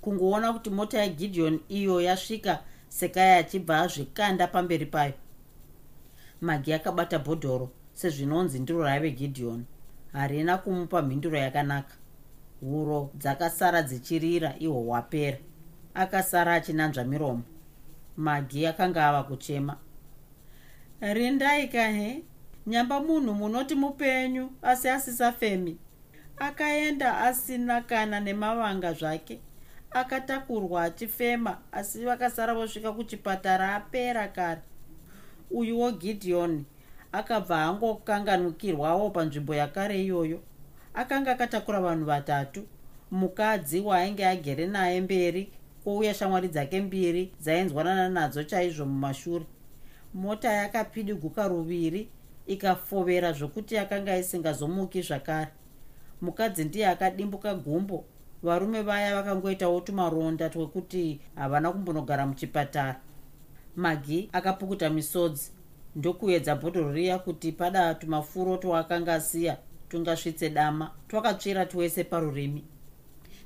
[0.00, 5.12] Kungoona kuti mota yagidheoni iyo yasvika sekai achibva azvikanda pamberi payo.
[6.40, 9.64] Magi akabata bhodhoro sezvinonzi ndiro raive gidheoni
[10.12, 11.94] harina kumupa mhinduro yakanaka.
[12.60, 15.38] Huro dzakasara dzichirira ihwo hwapera
[15.94, 17.42] akasara achinanzva miromo.
[18.16, 19.76] Magi akanga ava kuchema
[21.02, 22.22] rindai kahe
[22.66, 25.78] nyamba munhu munoti mupenyu asi asisafemi.
[26.36, 29.40] Akaenda asina kana nemavanga zvake.
[29.90, 34.60] Akatakurwa achifema asi vakasara vosvika kuchipatara apera kare.
[35.50, 36.64] Uyuwo gidheoni
[37.12, 40.40] akabva angokanganukirwawo panzvimbo yakare iyoyo.
[40.94, 42.66] Akanga akatakura vanhu vatatu.
[43.10, 45.52] Mukadzi waainge agere naye mberi
[45.84, 49.44] kwouya shamwari dzake mbiri dzainzwanana nadzo chaizvo mumashure
[50.14, 52.08] mota yakapidiguka ruviri
[52.46, 55.50] ikafovera zvokuti yakanga isingazomuki zvakare.
[56.20, 58.04] Mukadzi ndiye akadimbuka gumbo.
[58.42, 63.00] Varume vaya vakangoitawo tumaronda twekuti havana kumbonogara muchipatara.
[63.76, 65.50] Magi akapukuta misodzi
[65.96, 69.56] ndokuedza bhodhoro riya kuti pada tumafuro twaakanga asiya
[69.88, 72.64] tungasvitse dama twakatsvira twese parurimi.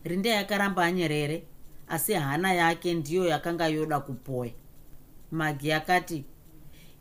[0.05, 1.43] Rinde yakaramba anyerere
[1.89, 4.53] asi hana yake ndiyo yakanga yoda kupoya.
[5.31, 6.25] Magi akati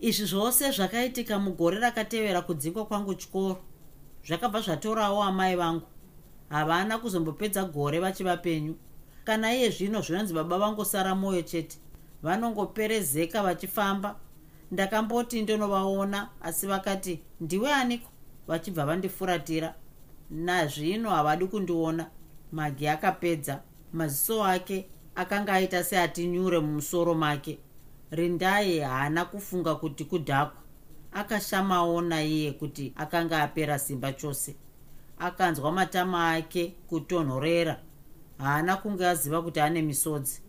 [0.05, 3.57] izvi zvose zvakaitika mugore rakatevera kudzingwa kwangu chikoro
[4.27, 5.87] zvakabva zvatorawo amai vangu.
[6.49, 8.75] Havana kuzombopedza gore vachiva penyu.
[9.23, 11.77] Kana iye zvino zvinonzi baba vangosara mwoyo chete
[12.23, 14.15] vanongoperezeka vachifamba.
[14.71, 18.09] Ndakamboti ndonovaona asi vakati ndiwe aniko?
[18.47, 19.73] Vachibva vandifuratira.
[20.29, 22.09] Nazvino havadi kundiona.
[22.51, 23.61] Magi akapedza.
[23.93, 27.59] Maziso ake akanga aita seati nyure mumusoro make
[28.11, 30.61] rindai haana kufunga kuti kudhakwa.
[31.13, 34.55] Akashamawo naiye kuti akanga apera simba chose.
[35.19, 37.79] Akanzwa matama ake kutonhorera.
[38.37, 40.41] Haana kunge aziva kuti ane misodzi.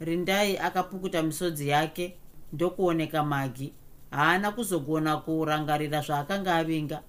[0.00, 2.16] Rindai akapukuta misodzi yake
[2.52, 3.72] ndokuoneka magi.
[4.10, 7.02] Haana kuzogona kurangarira zvaakanga avinga.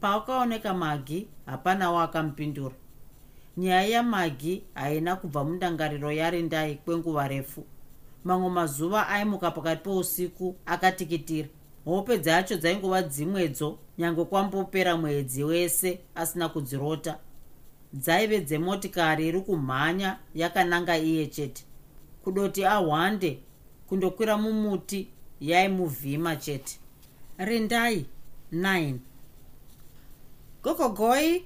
[0.00, 2.74] Paakaoneka magi hapanawo akamupindura
[3.56, 7.64] nyaya yamagi haina kubva mundangariro yarindai kwenguva refu
[8.24, 11.48] mamwe mazuva aimuka pakati pousiku akatikitira.
[11.84, 17.18] Hope dzacho dzaingova dzimwedzo nyange kwambopera mwedzi wese asina kudzirota.
[17.94, 21.64] Dzaive dzemotikari iri kumhanya yakananga iye chete.
[22.24, 23.38] Kudoti ahwande
[23.88, 25.08] kundokwira mumuti
[25.40, 26.78] yaimuvhima chete.
[27.38, 28.06] Rindai
[28.52, 28.94] 9
[30.62, 31.44] gogogoi!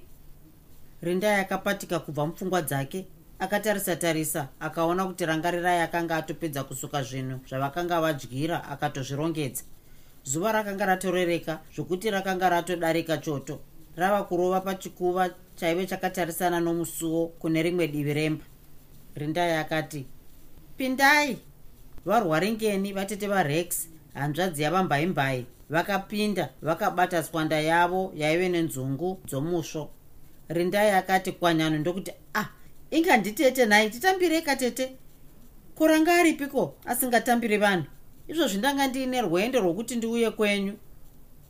[1.01, 3.07] Rindai akapatika kubva mupfungwa dzake
[3.39, 9.63] akatarisa tarisa akaona kuti rangarirai akanga atopedza kusuka zvinhu zvavakanga vadyira akatozvirongedza.
[10.23, 13.59] Zuva rakanga ratorereka zvokuti rakanga ratodarika choto.
[13.95, 18.45] Rava kurova pachikuva chaive chakatarisana nomusuwo kune rimwe divi remba.
[19.15, 20.05] Rindai akati
[20.77, 21.37] pindai!
[22.05, 29.89] Varwaringeni vatete varex hanzvadzi yavambaimbai vakapinda vakabata swanda yavo yaive nenzungu dzomusvo
[30.49, 32.56] rindai akati kwanyano ndokuti ah
[32.91, 34.95] inga nditete nhai titambireka tete
[35.75, 37.85] kuranga aripiko asingatambiri vanhu?
[38.27, 40.73] Izvozvi ndanga ndiine rwendo rwokuti ndiuye kwenyu.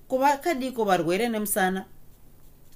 [0.07, 1.85] Kuvakadiko varwere nemusana?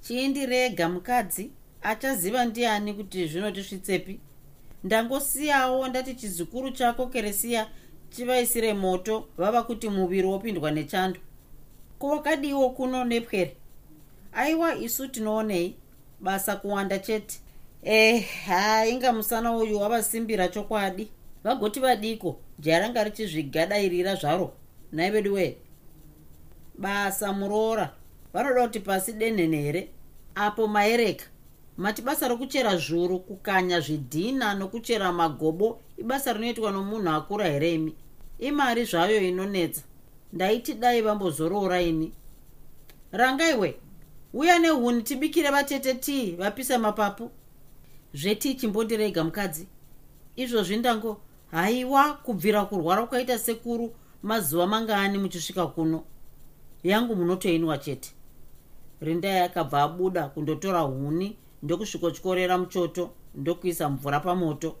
[0.02, 1.50] Chiindirega mukadzi.
[1.82, 4.20] Achaziva ndiani kuti zvinotisvitsepi
[4.84, 7.68] ndangosiyawo ndati chizukuru chako keresiya
[8.10, 11.20] chivaisire moto vava kuti muviri wopindwa nechando.
[11.98, 13.56] Kuvakadiwo kuno nepwere
[14.32, 15.76] aiwa isu tinoonei.
[16.20, 17.40] Basa kuwanda chete
[17.82, 21.08] eh ha inga musana uyu wavasimbira chokwadi.
[21.44, 24.52] Vagoti vadiko jaranga richizvigadairira zvaro.
[24.92, 25.56] Nai vedu wee
[26.78, 27.94] basa muroora.
[28.32, 29.88] Vanoda kuti pasi denhene here
[30.34, 31.24] apo maereka.
[31.76, 37.94] Mati basa rokuchera zhuru kukanya zvidhina nokuchera magobo ibasa rinoitwa nomunhu akura here imi?
[38.38, 39.82] Imari zvayo inonetsa.
[40.32, 42.12] Ndaiti dai vambozorora ini.
[43.12, 43.76] Rangaiwe
[44.34, 47.30] uya nehuni tibikire vatete tii vapisa mapapu
[48.14, 49.66] zvetii chimbondirega mukadzi?
[50.36, 51.20] Izvozvi ndango
[51.50, 56.04] haiwa kubvira kurwara kwaita sekuru mazuva mangani muchisvika kuno.
[56.82, 58.12] Yangu munotoinwa chete.
[59.00, 64.76] Rindai akabva abuda kundotora huni ndokusvikotyorera muchoto ndokuisa mvura pamoto.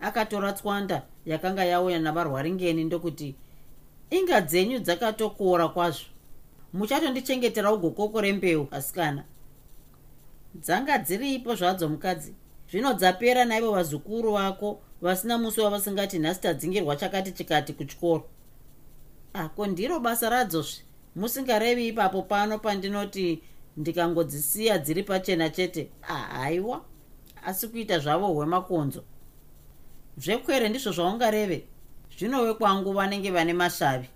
[0.00, 3.34] Akatora tswanda yakanga yauya navarwaringeni ndokuti
[4.10, 6.06] inga dzenyu dzakatokora kwazvo.
[6.72, 9.24] Muchatondichengetera ugokoko rembeu asikana.
[10.54, 12.34] Dzanga dziripo zvadzo mukadzi
[12.70, 18.28] zvino dzapera naivo vazukuru vako vasina musi wavasingati nhasi tadzingirwa chakati chikati kuchikoro.
[19.32, 20.84] Ako ndiro basa radzosve
[21.16, 23.42] musingarevi ipapo pano pandinoti
[23.76, 25.90] ndikangodzisiya dziri pachena chete.
[26.02, 26.84] Ahaiwa
[27.44, 29.04] asi kuita zvavo hwemakonzo.
[30.18, 31.64] Zvekwere ndizvo zvaungareve.
[32.18, 34.08] Zvinove kwangu vanenge vane mashavi.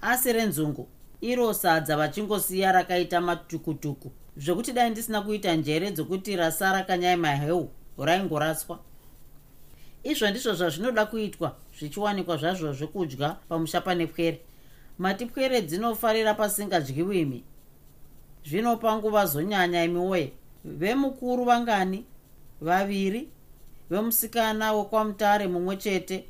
[0.00, 0.88] Asi renzungu
[1.20, 4.12] iro sadza vachingosiya rakaita matukutuku.
[4.36, 7.70] Zvekuti dai ndisina kuita njere dzokuti rasara kanyai maheu
[8.04, 8.78] raingoraswa.
[10.02, 14.40] Izvo ndizvo zvazvinoda kuitwa zvichiwanikwa zvazvo zvekudya pamusha pane pwere
[14.98, 17.44] mati pwere dzinofarira pasingadyiwi imi.
[18.44, 20.32] Zvinopa nguva zonyanya imiwoye
[20.64, 22.04] vemukuru vangani
[22.60, 23.28] vaviri
[23.90, 26.24] vemusikana wekwamutare mumwe chete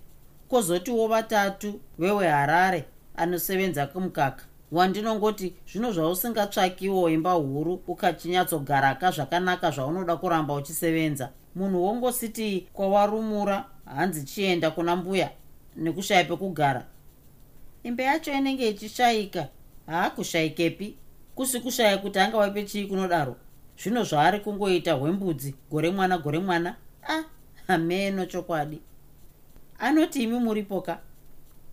[0.48, 2.84] kwozotiwo vatatu veweharare
[3.16, 4.44] anosevenza kumukaka.
[4.72, 14.70] Wandinongoti zvino zvausingatsvakiwo imba huru ukachinyatsogara zvakanaka zvaunoda kuramba uchisevenza munhu wongositi kwawarumura hanzi chienda
[14.70, 15.30] kuna mbuya
[15.76, 16.86] nekushaya pekugara.
[17.82, 19.48] Imba yacho inenge ichishayika
[19.86, 20.96] haakushayikepi
[21.34, 23.36] kusi kushaya kuti angawaipe chii kunodaro.
[23.82, 27.24] Zvino zvaari kungoita hwembudzi gore mwana gore mwana a ah,
[27.66, 28.80] hameno chokwadi.
[29.78, 30.98] Anoti imi muripoka?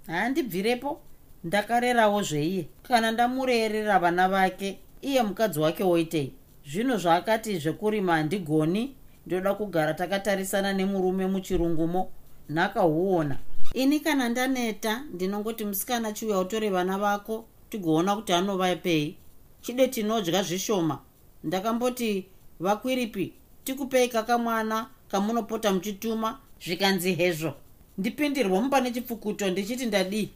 [0.07, 1.01] Handibvirepo?
[1.43, 2.67] Ndakarerawo zveiye.
[2.83, 6.33] Kana ndamurerera vana vake iye mukadzi wake woitei?
[6.67, 8.95] Zvino zvaakati zvekurima handigoni
[9.27, 12.11] ndoda kugara takatarisana nemurume muchirungumo
[12.49, 13.37] nhakahuona
[13.73, 19.17] ini kana ndaneta ndinongoti musikana chiuya utore vana vako tigoona kuti anovapei
[19.61, 20.99] chide tinodya zvishoma.
[21.43, 22.25] Ndakamboti
[22.59, 27.53] vakwiripi tikupei kakamwana kamunopota muchituma zvikanzi hezvo.
[27.97, 30.29] Ndipindirwa mupa nechipfukuto ndichiti ndadii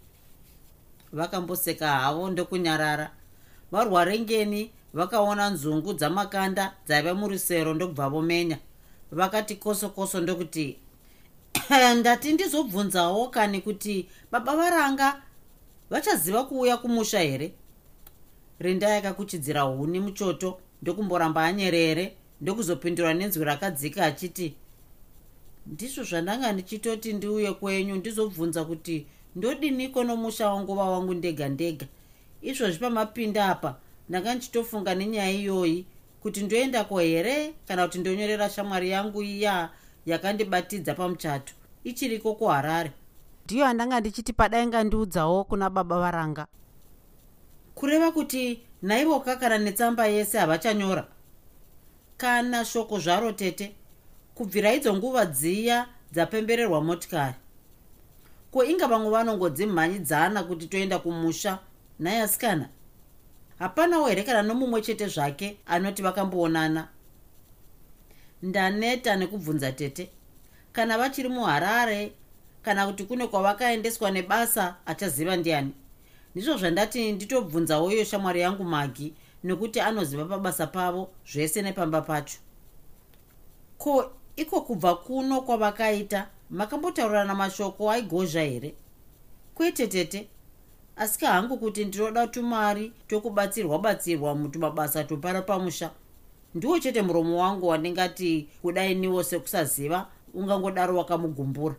[1.13, 3.11] vakamboseka havo ndokunyarara.
[3.71, 8.57] Varwarengeni vakaona nzungu dzamakanda dzaiva murusero ndokubva vomenya
[9.11, 10.77] vakati koso koso ndokuti
[11.99, 15.21] ndati ndizobvunzawo kani kuti baba varanga
[15.89, 17.53] vachaziva kuuya kumusha here?
[18.59, 24.55] Rinda yakakuchidzira huni muchoto ndokumboramba anyerere ndokuzopindura nenzwi rakadzika achiti
[25.65, 29.05] ndizvo zvandanga ndichitoti ndiuye kwenyu ndizobvunza kuti
[29.35, 31.85] ndodiniko nomusha wanguva wangu ndega ndega
[32.41, 33.75] izvozvi pamapinda apa
[34.09, 35.85] ndanga ndichitofunga nenyaya iyoyi
[36.21, 37.53] kuti ndoendako here?
[37.67, 39.69] Kana kuti ndonyorera shamwari yangu iya
[40.05, 41.53] yakandibatidza pamuchato.
[41.83, 42.91] Ichiriko kuharare
[43.45, 46.47] ndiyo andanga ndichiti padainga ndiudzawo kuna baba varanga.
[47.75, 51.07] Kureva kuti naivoka kana netsamba yese havachanyora.
[52.17, 53.75] Kana shoko zvaro tete
[54.35, 57.35] kubvira idzo nguva dziya dzapembererwa motikari.
[58.51, 61.59] Ko inga vamwe vanongodzimhanyidzana kuti toenda kumusha
[61.99, 62.69] nayasikana
[63.61, 66.87] hapanawo here kana nomumwe chete zvake anoti vakamboonana.
[68.43, 70.09] Ndaneta nekubvunza tete.
[70.73, 72.11] Kana vachiri muharare
[72.63, 75.71] kana kuti kune kwavakaendeswa nebasa achaziva ndiani.
[76.35, 82.37] Ndizvo zvandati nditobvunzawo iyo shamwari yangu magi nekuti anoziva pabasa pavo zvese nepamba pacho.
[83.77, 86.27] Ko iko kubva kuno kwavakaita?
[86.49, 88.73] Makambotaurirana mashoko aigozha here?
[89.55, 90.27] Kwete tete
[90.95, 95.91] asi hangu kuti ndinoda tumari tokubatsirwa batsirwa mutumabasa topara pamusha.
[96.55, 101.75] Ndiwo chete muromo wangu wandingati kudainiwo sekusaziva ungangodaro wakamugumbura.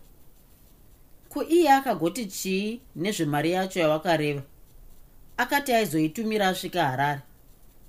[1.28, 4.42] Ko iye akagoti chii nezvemari yacho yavakareva
[5.36, 7.20] akati aizoitumira asvika harare.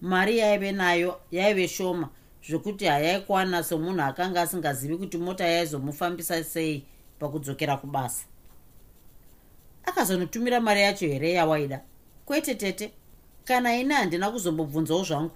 [0.01, 2.09] Mari yaive nayo yaive shoma
[2.47, 6.83] zvekuti hayaikwana somunhu akanga asingazivi kuti mota yaizomufambisa sei
[7.19, 8.25] pakudzokera kubasa
[9.85, 11.81] akazonotumira mari yacho here yawaida?
[12.25, 12.91] Kwete tete.
[13.45, 15.31] Kana ine handina kuzombobvunzawo zvangu.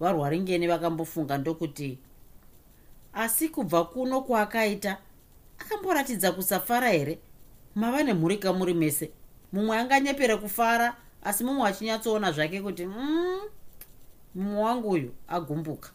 [0.00, 1.98] Varwaringeni vakambofunga ndokuti
[3.12, 4.98] asi kubva kuno kwaakaita
[5.58, 7.18] akamboratidza kusafara here?
[7.74, 9.10] Mava nemhuri kamuri mese.
[9.52, 13.40] Mumwe anganyepere kufara asi mumwe achinyatsoona zvake kuti mm,
[14.34, 15.90] mumwe wangu uyu agumbuka.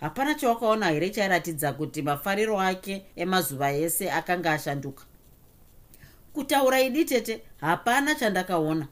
[0.00, 5.04] Hapana chawakaona here chairatidza kuti mafariro ake emazuva ese akanga ashanduka
[6.38, 8.88] kutaura idi tete hapana chandakaona.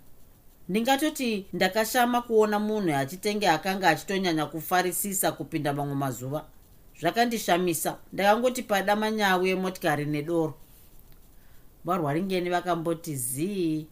[0.68, 6.44] Ndingatoti ndakashama kuona munhu achitenge akanga achitonyanya kufarisisa kupinda mamwe mazuva.
[7.00, 10.54] Zvakandishamisa ndakangoti pada manyawu emotikari nedoro.
[11.84, 13.86] Varwaringeni vakamboti zii?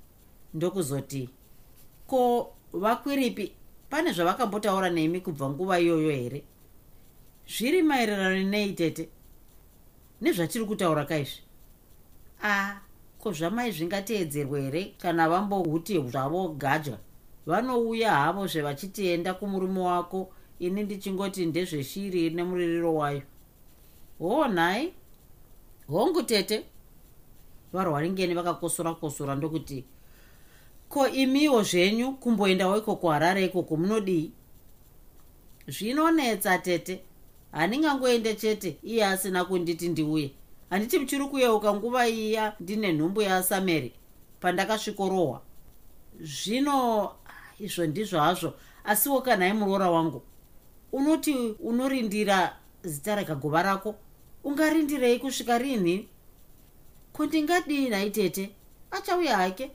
[0.54, 1.30] Ndokuzoti
[2.06, 3.52] ko vakwiripi?
[3.90, 6.42] Pane zvavakambotaura nemi kubva nguva iyoyo here?
[7.46, 9.08] Zviri maererano nei tete?
[10.20, 11.42] Nezvatiri kutaura kaizvi?
[12.42, 12.80] A ah,
[13.24, 16.98] ko zvamai zvingateedzerwa here kana vambohuti zvavo gadya
[17.46, 23.22] vanouya havo zvevachitienda kumurume wako ini ndichingoti ndezveshiri nemuririro wayo.
[24.18, 24.92] Hoo nhai
[25.88, 26.64] hongu tete.
[27.72, 29.84] Varwaringeni vakakosora kosora ndokuti
[30.88, 34.32] ko imiwo zvenyu kumboendawo ikoko harare ikoko munodii?
[35.68, 37.00] Zvinonetsa tete.
[37.52, 40.30] Handingangoende chete iye asina kunditi ndiuye
[40.70, 43.92] handiti muchiri kuyeuka nguva iya ndine nhumbu yasameri
[44.40, 45.40] pandakasvikorohwa
[46.20, 47.10] zvino
[47.58, 48.54] izvo ndizvo hazvo
[48.84, 50.22] asiwo kanhai muroora wangu
[50.92, 53.94] unoti unorindira zita rekagova rako
[54.44, 56.08] ungarindirei kusvika rini?
[57.12, 58.50] Kundingadii nhai tete?
[58.90, 59.70] Achauya hake.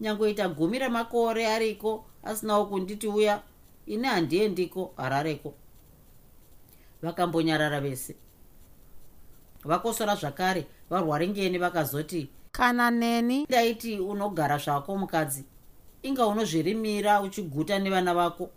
[0.00, 3.42] Nyangoita gumi remakore ariko asinawo kunditi uya
[3.86, 5.54] ine handiendiko harareko.
[7.02, 8.16] Vakambonyarara vese
[9.64, 13.46] vakosora zvakare varwaringeni vakazoti kana neni?
[13.50, 15.44] Daiti unogara zvako mukadzi
[16.04, 18.50] inga unozvirimira uchiguta nevana vako.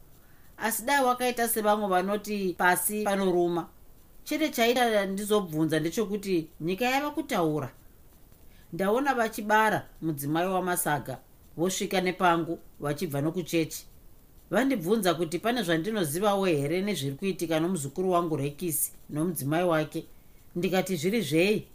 [0.57, 3.67] Asi dai wakaita sevamwe vanoti pasi panoruma.
[4.23, 7.69] Chete chaita ndizobvunza ndechekuti nyika yava kutaura.
[8.73, 11.17] Ndaona vachibara mudzimai wamasaga
[11.57, 13.85] vosvika nepangu vachibva nokuchechi.
[14.49, 20.05] Vandibvunza kuti pane zvandinozivawo here nezviri kuitika nomuzukuru wangu rekisi nomudzimai wake
[20.57, 21.67] ndikati zviri zvei?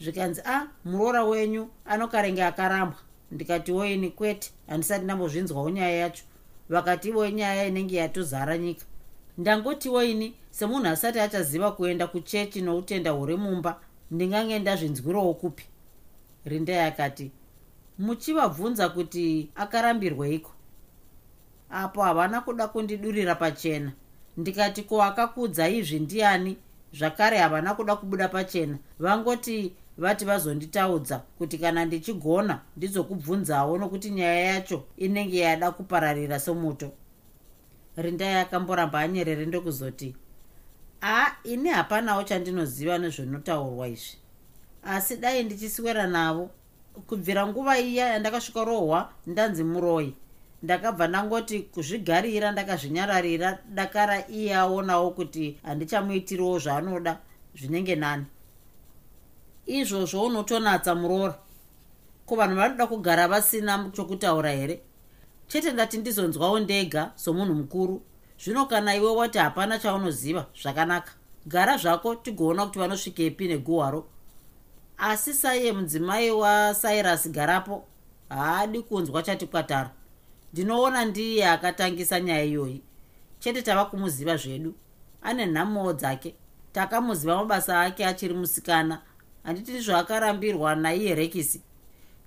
[0.00, 2.98] Zvikanzi a ah, muroora wenyu anokarenge akarambwa.
[3.30, 6.24] Ndikati woini kwete handisati ndambozvinzwawo nyaya yacho.
[6.68, 8.84] Vakatiwo nyaya inenge yatozara nyika.
[9.38, 13.80] Ndangotiwo ini semunhu asati achaziva kuenda kuchechi noutenda huri mumba
[14.10, 15.64] ndingange ndazvinzwirowo kupi
[16.44, 17.30] rindai akati
[17.98, 20.52] muchivabvunza kuti akarambirweiko
[21.70, 23.92] apo havana kuda kundidurira pachena.
[24.36, 26.56] Ndikati ko akakudza izvi ndiani
[26.92, 28.78] zvakare havana kuda kubuda pachena.
[28.98, 36.92] Vangoti vati vazonditaudza kuti kana ndichigona ndizokubvunzawo nokuti nyaya yacho inenge yada kupararira somuto
[37.96, 40.16] rindai akamboramba anyerere ndokuzoti
[41.02, 44.18] a ini hapanawo chandinoziva nezvinotaurwa izvi.
[44.82, 46.50] Asi dai ndichiswera navo.
[47.06, 50.14] Kubvira nguva iya yandakasvika rohwa ndanzi muroi
[50.62, 57.18] ndakabva ndangoti kuzvigarira ndakazvinyararira dakara iye aonawo kuti handichamuitiriwo zvaanoda
[57.54, 58.26] zvinenge nani.
[59.66, 61.38] Izvozvo unotonatsa muroora
[62.26, 64.80] ko vanhu vanoda kugara vasina chokutaura here?
[65.48, 68.02] Chete ndati ndizonzwawo ndega somunhu mukuru
[68.38, 71.12] zvino kana iwe wati hapana chaunoziva zvakanaka.
[71.46, 74.06] Gara zvako tigoona kuti vanosvikepi neguhwaro
[74.98, 77.84] asi saiye mudzimai wasairas garapo
[78.28, 79.90] haadi kunzwa chati kwatara
[80.56, 82.82] ndinoona ndiye akatangisa nyaya iyoyi.
[83.38, 84.74] Chete tava kumuziva zvedu.
[85.22, 86.34] Ane nhamuwo dzake.
[86.72, 89.02] Takamuziva mabasa ake achiri musikana.
[89.42, 91.62] Handiti zvaakarambirwa naiye rekisi.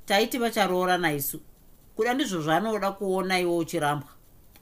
[0.06, 1.42] Taiti vacharoora naisu.
[1.96, 4.10] Kuda ndizvo zvaanoda kuona iwo uchirambwa.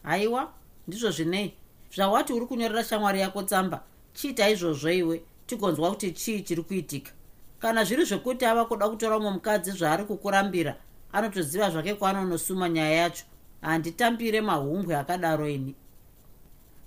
[0.03, 0.53] Haiwa
[0.87, 1.53] ndizvo zvinei.
[1.95, 3.83] Zvawati uri kunyorera shamwari yako tsamba.
[4.13, 5.21] Chiita izvozvo iwe.
[5.45, 7.11] Tigonzwa kuti chii chiri kuitika.
[7.59, 10.75] Kana zviri zvekuti ava kuda kutora mumwe mukadzi zvaari kukurambira
[11.13, 13.25] anotoziva zvake kwaanonosuma nyaya yacho
[13.67, 15.75] handitambire mahumbwe akadaro ini.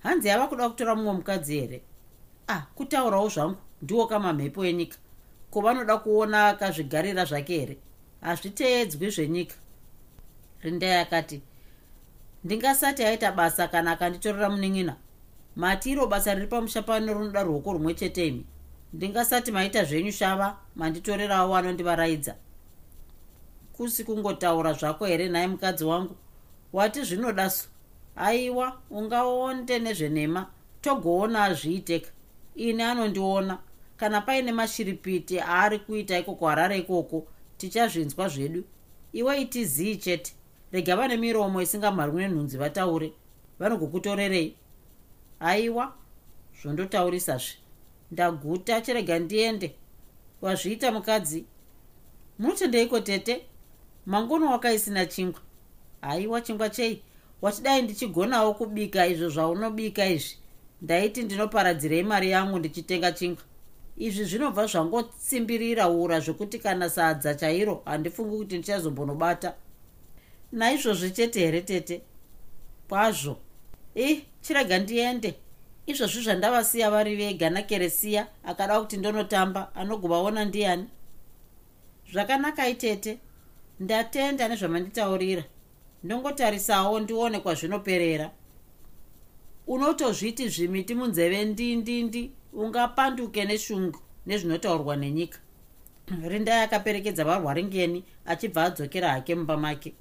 [0.03, 1.83] Hanzi ava kuda kutora mumwe mukadzi here?
[2.49, 4.99] Ah kutaurawo zvangu ndiwo kamamhepo enyika
[5.51, 7.77] kuvanoda kuona akazvigarira zvake here?
[8.21, 9.55] Hazviteedzwi zvenyika.
[10.63, 11.43] Rindai akati
[12.45, 14.97] ndingasati aita basa kana akanditorera munin'ina?
[15.57, 18.47] Mati iro basa riri pamusha pano rinoda ruoko rumwe chete imi.
[18.93, 22.35] Ndingasati maita zvenyu shava manditorerawo anondivaraidza
[23.73, 26.17] kusi kungotaura zvako here nhaye mukadzi wangu
[26.73, 27.69] wati zvinodaso
[28.17, 30.51] aiwa ungaonde nezvenhema.
[30.83, 32.11] Togoona azviiteka
[32.55, 33.59] ini anondiona.
[33.97, 37.27] Kana paine mashiripiti aari kuita ikoko harare ikoko.
[37.59, 38.65] Tichazvinzwa zvedu.
[39.13, 40.33] Iwe itizii chete.
[40.73, 43.13] Rega vane miromo isingamharwi nenhunzi vataure.
[43.59, 44.57] Vanogokutorerei
[45.41, 45.95] aiwa
[46.63, 47.55] zvondotaurisazve.
[48.11, 49.75] Ndaguta chirega ndiende.
[50.43, 51.45] Wazviita mukadzi?
[52.39, 53.47] Munotendeiko tete?
[54.07, 55.41] Mangono wakaisina chingwa
[56.01, 57.03] haiwa chingwa chei?
[57.43, 60.37] Watidai ndichigonawo kubika izvo zvaunobika izvi.
[60.83, 63.45] Ndaiti ndinoparadzirei mari yangu ndichitenga chingwa.
[63.97, 69.55] Izvi zvinobva zvangotsimbirira ura zvekuti kana sadza chairo handifungi kuti ndichazombonobata
[70.53, 72.03] naizvozvi chete here tete?
[72.89, 73.37] Kwazvo.
[73.95, 75.35] I chirega ndiende.
[75.87, 80.89] Izvozvi zvandavasiya vari vega nakeresiya akada kuti ndonotamba anogovaona ndiani
[82.13, 83.19] zvakanaka itete
[83.81, 85.45] ndatenda nezvamanditaurira
[86.05, 88.31] ndongotarisawo ndione kwazvinoperera.
[89.67, 95.39] Unotozviti zvimiti munzeve ndindindi ungapanduke neshungu nezvinotaurwa nenyika.
[96.29, 99.95] Rindai akaperekedza varwari ngeni achibva adzokera hake mumba make.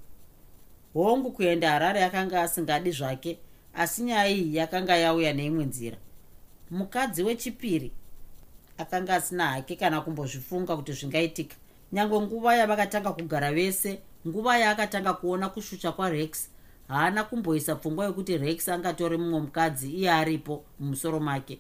[0.93, 3.38] Hongu kuenda harare akanga asingadi zvake
[3.74, 5.97] asi nyaya iyi yakanga yauya neimwe nzira.
[6.72, 7.91] Mukadzi wechipiri
[8.78, 11.56] akanga asina hake kana kumbozvifunga kuti zvingaitika.
[11.91, 16.49] Nyange nguva yavakatanga kugara vese nguva yaakatanga kuona kushucha kwarex
[16.88, 21.59] haana kumboisa pfungwa yekuti rex angatore mumwe mukadzi iye aripo mumusoro make.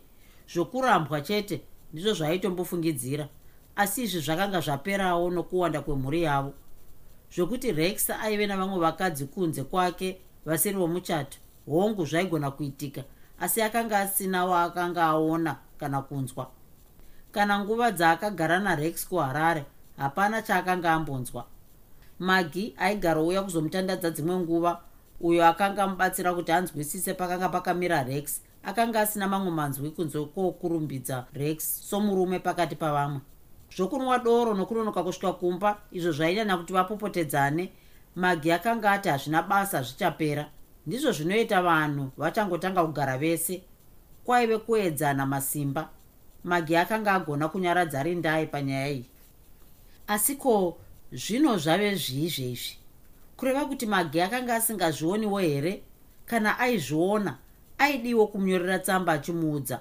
[0.53, 1.61] Zvokurambwa chete
[1.93, 3.27] ndizvo zvaitombofungidzira
[3.75, 6.53] asi izvi zvakanga zvaperawo nokuwanda kwemhuri yavo.
[7.35, 13.03] Zvokuti rex aive navamwe vakadzi kunze kwake vasiri vomuchato hongu zvaigona kuitika
[13.39, 16.51] asi akanga asina waakanga aona kana kunzwa.
[17.31, 19.65] Kana nguva dzaakagara narex kuharare
[19.97, 21.45] hapana chaakanga ambonzwa
[22.19, 24.81] magi aigara uya kuzomutandadza dzimwe nguva.
[25.21, 28.41] Uyo akanga amubatsira kuti anzwisise pakanga pakamira rex.
[28.63, 33.21] Akanga asina mamwe manzwi kunze kwokurumbidza rex somurume pakati pavamwe.
[33.75, 37.71] Zvokunwa doro nokunonoka kusvika kumba izvo zvainyanya kuti vapopotedzane.
[38.15, 40.49] Magi akanga ati hazvina basa zvichapera
[40.87, 43.63] ndizvo zvinoita vanhu vachangotanga kugara vese.
[44.23, 45.89] Kwaive kuedzana masimba.
[46.43, 49.05] Magi akanga agona kunyaradza rindai panyaya iyi.
[50.07, 50.77] Asi ko
[51.11, 52.77] zvino zvave zviizvezvi
[53.37, 55.81] kureva kuti magi akanga asingazvioniwo here?
[56.25, 57.37] Kana aizviona
[57.77, 59.79] aidiwo kumunyorera tsamba achimuudza.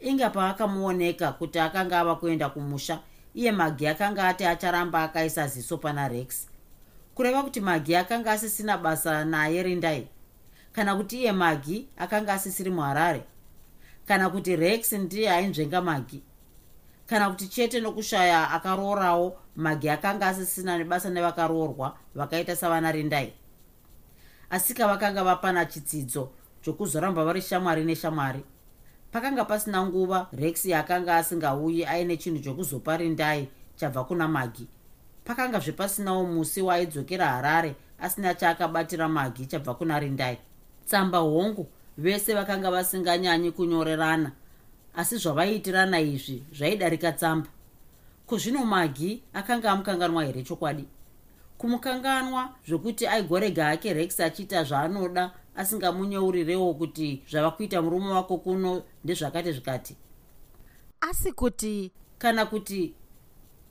[0.00, 3.00] Inga paakamuoneka kuti akanga ava kuenda kumusha
[3.34, 6.46] iye magi akanga ati acharamba akaisa ziso pana rex.
[7.14, 10.08] Kureva kuti magi akanga asisina basa naye rindai.
[10.72, 13.22] Kana kuti iye magi akanga asisiri muharare
[14.10, 16.22] kana kuti rex ndiye ainzvenga magi
[17.10, 23.32] kana kuti chete nokushaya akaroorawo magi akanga asisina nebasa nevakaroorwa vakaita savana rindai
[24.50, 26.30] asika vakanga vapana chitsidzo
[26.62, 28.44] chokuzoramba vari shamwari neshamwari.
[29.12, 34.68] Pakanga pasina nguva rex akanga asingauyi aine chinhu chokuzopa rindai chabva kuna magi.
[35.24, 40.38] Pakanga zvepasinawo musi waaidzokera harare asina chaakabatira magi chabva kuna rindai
[40.86, 41.66] tsamba hongu
[41.98, 44.32] vese vakanga vasinganyanyi kunyorerana
[45.00, 47.48] asi zvavaiitirana izvi zvaidarika tsamba.
[48.26, 50.84] Kuzvino magi akanga amukanganwa here chokwadi?
[51.58, 59.52] Kumukanganwa zvokuti aigorega hake rex achiita zvaanoda asingamunyeurirewo kuti zvava kuita murume wako kuno ndezvakati
[59.52, 59.96] zvikati.
[61.00, 62.94] Asi kuti kana kuti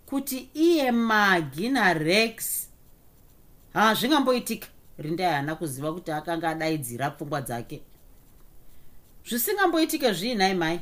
[0.06, 2.68] kuti iye magi narex
[3.74, 4.68] hazvingamboitika
[4.98, 7.82] rindai haana kuziva kuti akanga adaidzira pfungwa dzake.
[9.26, 10.82] Zvisingamboitike zviinhai mai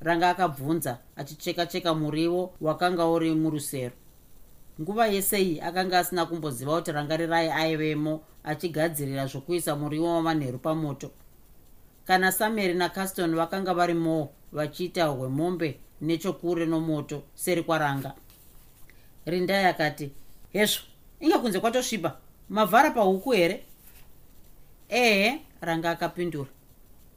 [0.00, 3.92] ranga akabvunza achicheka cheka muriwo wakanga uri murusero.
[4.80, 11.10] Nguva yesei akanga asina kumboziva kuti rangarirai aivemo achigadzirira zvokuisa muriwo wamanheru pamoto.
[12.06, 18.14] Kana sameri nacaston vakanga varimowo vachiita hwemombe nechokure nomoto seri kwaranga.
[19.26, 20.10] Rindai akati
[20.52, 20.82] hezvo
[21.20, 22.16] inge kunze kwatosviba.
[22.48, 23.64] Mavhara pahuku here?
[24.88, 26.50] Ehe ranga akapindura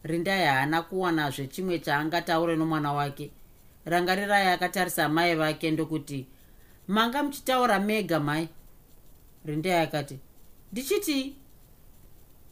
[0.04, 3.32] rindai haana kuwanazve chimwe chaangataure nomwana wake.
[3.86, 6.28] Rangarirai akatarisa mai vake ndokuti
[6.88, 8.50] manga muchitaura mega mai.
[9.46, 10.20] Rindai akati
[10.72, 11.36] ndichiti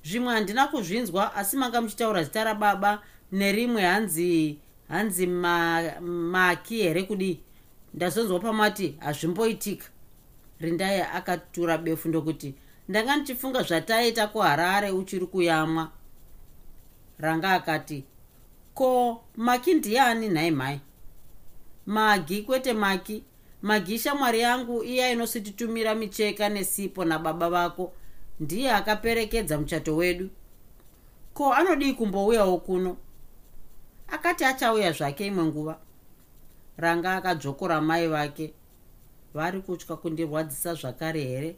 [0.04, 7.39] zvimwe handina kuzvinzwa asi manga muchitaura zita rababa nerimwe hanzi hanzi ma, maki here kudii
[7.93, 9.86] ndazonzwa pamati hazvimboitika.
[10.60, 12.56] Rindai akatura befu ndokuti
[12.89, 15.91] ndanga ndichifunga zvataita kuharare uchiri kuyamwa
[17.22, 18.03] ranga akati
[18.74, 20.80] ko maki ndiani nhai mhai
[21.86, 23.24] magi kwete maki.
[23.61, 27.93] Magi shamwari yangu iya inosititumira micheka nesipo nababa vako.
[28.39, 30.30] Ndiye akaperekedza muchato wedu.
[31.34, 32.97] Ko anodii kumbouyawo kuno?
[34.07, 35.78] Akati achauya zvake imwe nguva.
[36.78, 38.53] Ranga akadzokora mai vake.
[39.34, 41.55] Vari kutya kundirwadzisa zvakare here?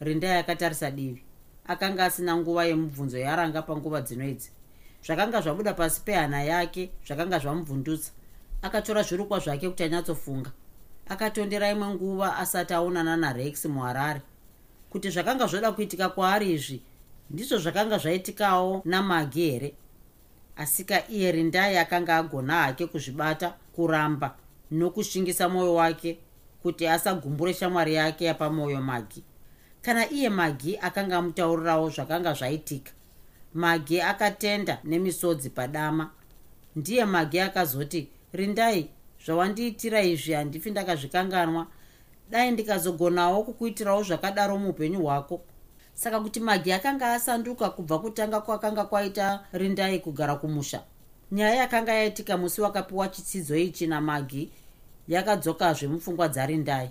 [0.00, 1.22] Rindai akatarisa divi.
[1.66, 4.50] Akanga asina nguva yemubvunzo yaranga panguva dzinoidzi
[5.06, 8.12] zvakanga zvabuda pasi pehana yake zvakanga zvamubvundutsa
[8.62, 10.50] akatora zvirukwa zvake kuti anyatsofunga.
[11.08, 14.22] Akatondera imwe nguva asati aonana narex muharare
[14.90, 16.82] kuti zvakanga zvoda kuitika kwaari izvi
[17.30, 19.74] ndizvo zvakanga zvaitikawo namagi here?
[20.56, 24.36] Asika iye rindai akanga agona hake kuzvibata kuramba
[24.70, 26.18] nokushingisa mwoyo wake
[26.62, 29.24] kuti asagumbure shamwari yake yapamwoyo magi.
[29.82, 32.92] Kana iye magi akanga amutaurirawo zvakanga zvaitika
[33.54, 36.10] magi akatenda nemisodzi padama.
[36.76, 38.90] Ndiye magi akazoti rindai
[39.24, 41.66] zvawandiitira izvi handifi ndakazvikanganwa.
[42.30, 45.40] Dai ndikazogonawo kukuitirawo zvakadaro muupenyu hwako.
[45.94, 50.82] Saka kuti magi akanga asanduka kubva kutanga kwakanga kwaita rindai kugara kumusha.
[51.32, 54.50] Nyaya yakanga yaitika musi wakapiwa chitsidzo ichi namagi
[55.08, 56.90] yakadzokazve mupfungwa dzarindai